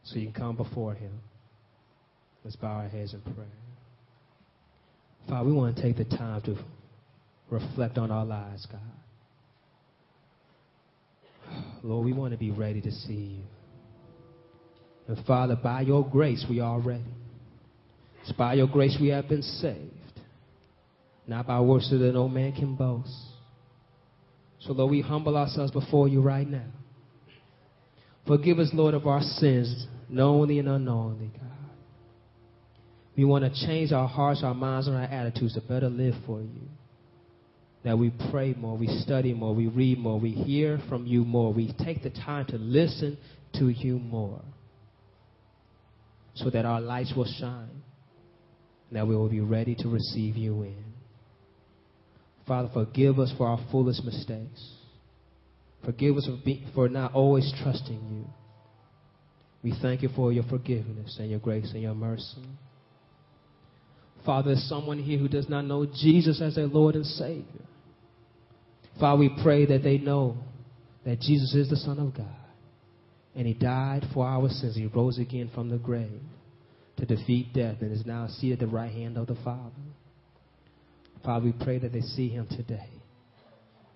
so 0.05 0.17
you 0.17 0.31
can 0.31 0.35
come 0.35 0.57
before 0.57 0.95
him? 0.95 1.21
Let's 2.45 2.57
bow 2.57 2.69
our 2.69 2.89
heads 2.89 3.13
in 3.13 3.21
prayer. 3.21 3.47
Father, 5.29 5.47
we 5.47 5.53
want 5.53 5.77
to 5.77 5.83
take 5.83 5.97
the 5.97 6.05
time 6.17 6.43
to 6.43 6.57
reflect 7.51 7.99
on 7.99 8.11
our 8.11 8.25
lives, 8.25 8.67
God. 8.71 8.81
Lord, 11.83 12.05
we 12.05 12.13
want 12.13 12.33
to 12.33 12.39
be 12.39 12.51
ready 12.51 12.81
to 12.81 12.91
see 12.91 13.13
you. 13.13 13.43
And 15.07 15.25
Father, 15.27 15.57
by 15.57 15.83
your 15.83 16.09
grace, 16.09 16.45
we 16.49 16.61
are 16.61 16.81
ready. 16.81 17.05
It's 18.23 18.33
by 18.33 18.55
your 18.55 18.67
grace 18.67 18.97
we 19.01 19.09
have 19.09 19.29
been 19.29 19.43
saved. 19.43 19.91
Not 21.27 21.47
by 21.47 21.61
works 21.61 21.91
that 21.91 21.99
no 21.99 22.29
man 22.29 22.53
can 22.53 22.75
boast. 22.75 23.15
So, 24.61 24.73
Lord, 24.73 24.91
we 24.91 25.03
humble 25.03 25.37
ourselves 25.37 25.71
before 25.73 26.09
you 26.09 26.23
right 26.23 26.49
now. 26.49 26.65
Forgive 28.27 28.59
us, 28.59 28.71
Lord, 28.73 28.95
of 28.95 29.07
our 29.07 29.21
sins, 29.21 29.87
knowingly 30.09 30.59
and 30.59 30.69
unknowingly, 30.69 31.31
God. 31.35 31.54
We 33.17 33.25
want 33.25 33.45
to 33.45 33.67
change 33.67 33.93
our 33.93 34.09
hearts, 34.09 34.43
our 34.43 34.55
minds, 34.55 34.89
and 34.89 34.97
our 34.97 35.05
attitudes 35.05 35.55
to 35.55 35.61
better 35.61 35.89
live 35.89 36.15
for 36.27 36.41
you. 36.41 36.69
That 37.85 37.99
we 37.99 38.13
pray 38.31 38.55
more, 38.55 38.77
we 38.77 38.89
study 38.89 39.35
more, 39.35 39.55
we 39.55 39.67
read 39.69 39.99
more, 39.99 40.19
we 40.19 40.31
hear 40.31 40.81
from 40.89 41.07
you 41.07 41.25
more, 41.25 41.53
we 41.53 41.75
take 41.85 42.03
the 42.03 42.11
time 42.11 42.47
to 42.47 42.57
listen 42.57 43.19
to 43.59 43.69
you 43.69 43.99
more. 43.99 44.41
So 46.35 46.51
that 46.51 46.65
our 46.65 46.81
lights 46.81 47.13
will 47.15 47.31
shine, 47.39 47.83
and 48.89 48.97
that 48.97 49.07
we 49.07 49.15
will 49.15 49.29
be 49.29 49.41
ready 49.41 49.77
to 49.77 49.89
receive 49.89 50.37
you 50.37 50.63
in. 50.63 50.85
Father, 52.49 52.69
forgive 52.73 53.19
us 53.19 53.33
for 53.37 53.47
our 53.47 53.61
foolish 53.71 53.97
mistakes. 54.05 54.73
Forgive 55.85 56.17
us 56.17 56.27
for, 56.27 56.39
for 56.75 56.89
not 56.89 57.13
always 57.15 57.53
trusting 57.63 58.01
you. 58.11 58.27
We 59.63 59.75
thank 59.81 60.03
you 60.03 60.09
for 60.17 60.33
your 60.33 60.45
forgiveness 60.45 61.17
and 61.21 61.31
your 61.31 61.39
grace 61.39 61.71
and 61.73 61.83
your 61.83 61.95
mercy. 61.95 62.43
Father, 64.25 64.55
there's 64.55 64.69
someone 64.69 64.99
here 64.99 65.19
who 65.19 65.29
does 65.29 65.49
not 65.49 65.67
know 65.67 65.87
Jesus 65.87 66.41
as 66.41 66.55
their 66.55 66.67
Lord 66.67 66.95
and 66.95 67.05
Savior. 67.05 67.45
Father, 68.99 69.19
we 69.19 69.31
pray 69.43 69.67
that 69.67 69.83
they 69.83 69.99
know 69.99 70.39
that 71.05 71.21
Jesus 71.21 71.55
is 71.55 71.69
the 71.69 71.77
Son 71.77 71.99
of 71.99 72.17
God. 72.17 72.27
And 73.35 73.47
He 73.47 73.55
died 73.55 74.05
for 74.15 74.27
our 74.27 74.49
sins. 74.49 74.77
He 74.77 74.87
rose 74.87 75.19
again 75.19 75.51
from 75.55 75.69
the 75.69 75.77
grave 75.77 76.21
to 76.97 77.05
defeat 77.05 77.53
death 77.53 77.77
and 77.81 77.93
is 77.93 78.07
now 78.07 78.29
seated 78.29 78.63
at 78.63 78.69
the 78.69 78.75
right 78.75 78.93
hand 78.93 79.19
of 79.19 79.27
the 79.27 79.37
Father. 79.45 79.75
Father, 81.25 81.47
we 81.47 81.53
pray 81.53 81.79
that 81.79 81.93
they 81.93 82.01
see 82.01 82.29
Him 82.29 82.47
today 82.49 82.89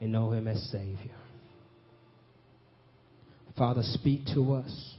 and 0.01 0.13
know 0.13 0.33
Him 0.33 0.49
as 0.49 0.61
Savior. 0.71 1.15
Father, 3.57 3.83
speak 3.83 4.25
to 4.35 4.55
us, 4.55 4.95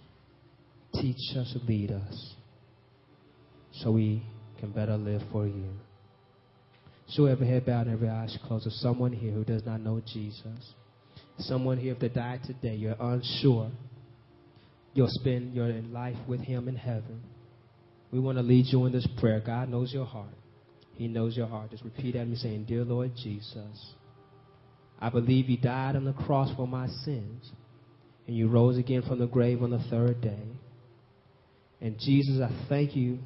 teach 0.94 1.36
us, 1.38 1.56
lead 1.68 1.92
us, 1.92 2.34
so 3.72 3.92
we 3.92 4.24
can 4.60 4.72
better 4.72 4.98
live 4.98 5.22
for 5.32 5.48
you. 5.48 5.69
So 7.08 7.26
every 7.26 7.48
head 7.48 7.65
bowed 7.65 7.88
and 7.88 7.95
every 7.95 8.10
eyes 8.10 8.38
closed. 8.45 8.65
There's 8.65 8.80
someone 8.82 9.12
here 9.12 9.32
who 9.32 9.43
does 9.43 9.65
not 9.65 9.82
know 9.82 10.02
Jesus. 10.13 10.74
Someone 11.39 11.78
here, 11.78 11.93
if 11.93 12.00
they 12.00 12.10
died 12.10 12.41
today, 12.45 12.76
you're 12.76 12.95
unsure. 13.00 13.72
You'll 14.93 15.08
spend 15.10 15.54
your 15.54 15.67
life 15.67 16.17
with 16.28 16.41
Him 16.41 16.67
in 16.67 16.76
heaven. 16.76 17.22
We 18.12 18.19
want 18.19 18.38
to 18.38 18.43
lead 18.43 18.65
you 18.67 18.86
in 18.86 18.91
this 18.91 19.08
prayer. 19.19 19.41
God 19.43 19.69
knows 19.69 19.93
your 19.93 20.06
heart. 20.06 20.34
He 20.95 21.08
knows 21.08 21.38
your 21.38 21.48
heart. 21.48 21.72
Just 21.72 21.84
repeat 21.84 22.15
after 22.15 22.26
me 22.26 22.36
saying, 22.36 22.65
Dear 22.65 22.84
Lord 22.84 23.12
Jesus, 23.15 23.93
I 25.00 25.10
believe 25.10 25.50
you 25.50 25.58
died 25.58 25.95
on 25.95 26.06
the 26.06 26.13
cross 26.13 26.54
for 26.56 26.67
my 26.67 26.88
sins, 27.06 27.50
and 28.28 28.36
you 28.36 28.50
rose 28.50 28.78
again 28.78 29.04
from 29.04 29.19
the 29.19 29.28
grave 29.28 29.63
on 29.63 29.69
the 29.72 29.84
third 29.89 30.22
day. 30.22 30.43
And 31.82 31.98
Jesus, 31.98 32.41
I 32.41 32.52
thank 32.67 32.95
you 32.95 33.19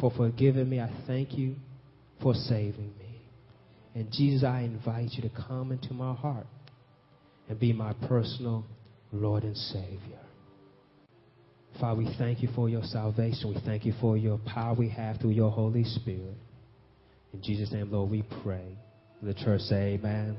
for 0.00 0.10
forgiving 0.16 0.68
me. 0.68 0.80
I 0.80 0.90
thank 1.06 1.36
you 1.36 1.56
for 2.22 2.34
saving 2.34 2.92
me. 2.98 3.20
And 3.94 4.10
Jesus, 4.12 4.44
I 4.44 4.60
invite 4.60 5.10
you 5.12 5.22
to 5.22 5.30
come 5.48 5.72
into 5.72 5.92
my 5.92 6.14
heart 6.14 6.46
and 7.48 7.58
be 7.58 7.72
my 7.72 7.92
personal 8.08 8.64
Lord 9.12 9.42
and 9.42 9.56
Savior. 9.56 10.20
Father, 11.80 11.98
we 11.98 12.14
thank 12.18 12.42
you 12.42 12.48
for 12.54 12.68
your 12.68 12.82
salvation. 12.84 13.54
We 13.54 13.60
thank 13.64 13.84
you 13.84 13.94
for 14.00 14.16
your 14.16 14.38
power 14.38 14.74
we 14.74 14.88
have 14.90 15.18
through 15.18 15.30
your 15.30 15.50
Holy 15.50 15.84
Spirit. 15.84 16.36
In 17.32 17.42
Jesus' 17.42 17.72
name, 17.72 17.90
Lord, 17.90 18.10
we 18.10 18.24
pray. 18.42 18.76
The 19.22 19.34
church 19.34 19.62
say, 19.62 19.94
Amen. 19.94 20.36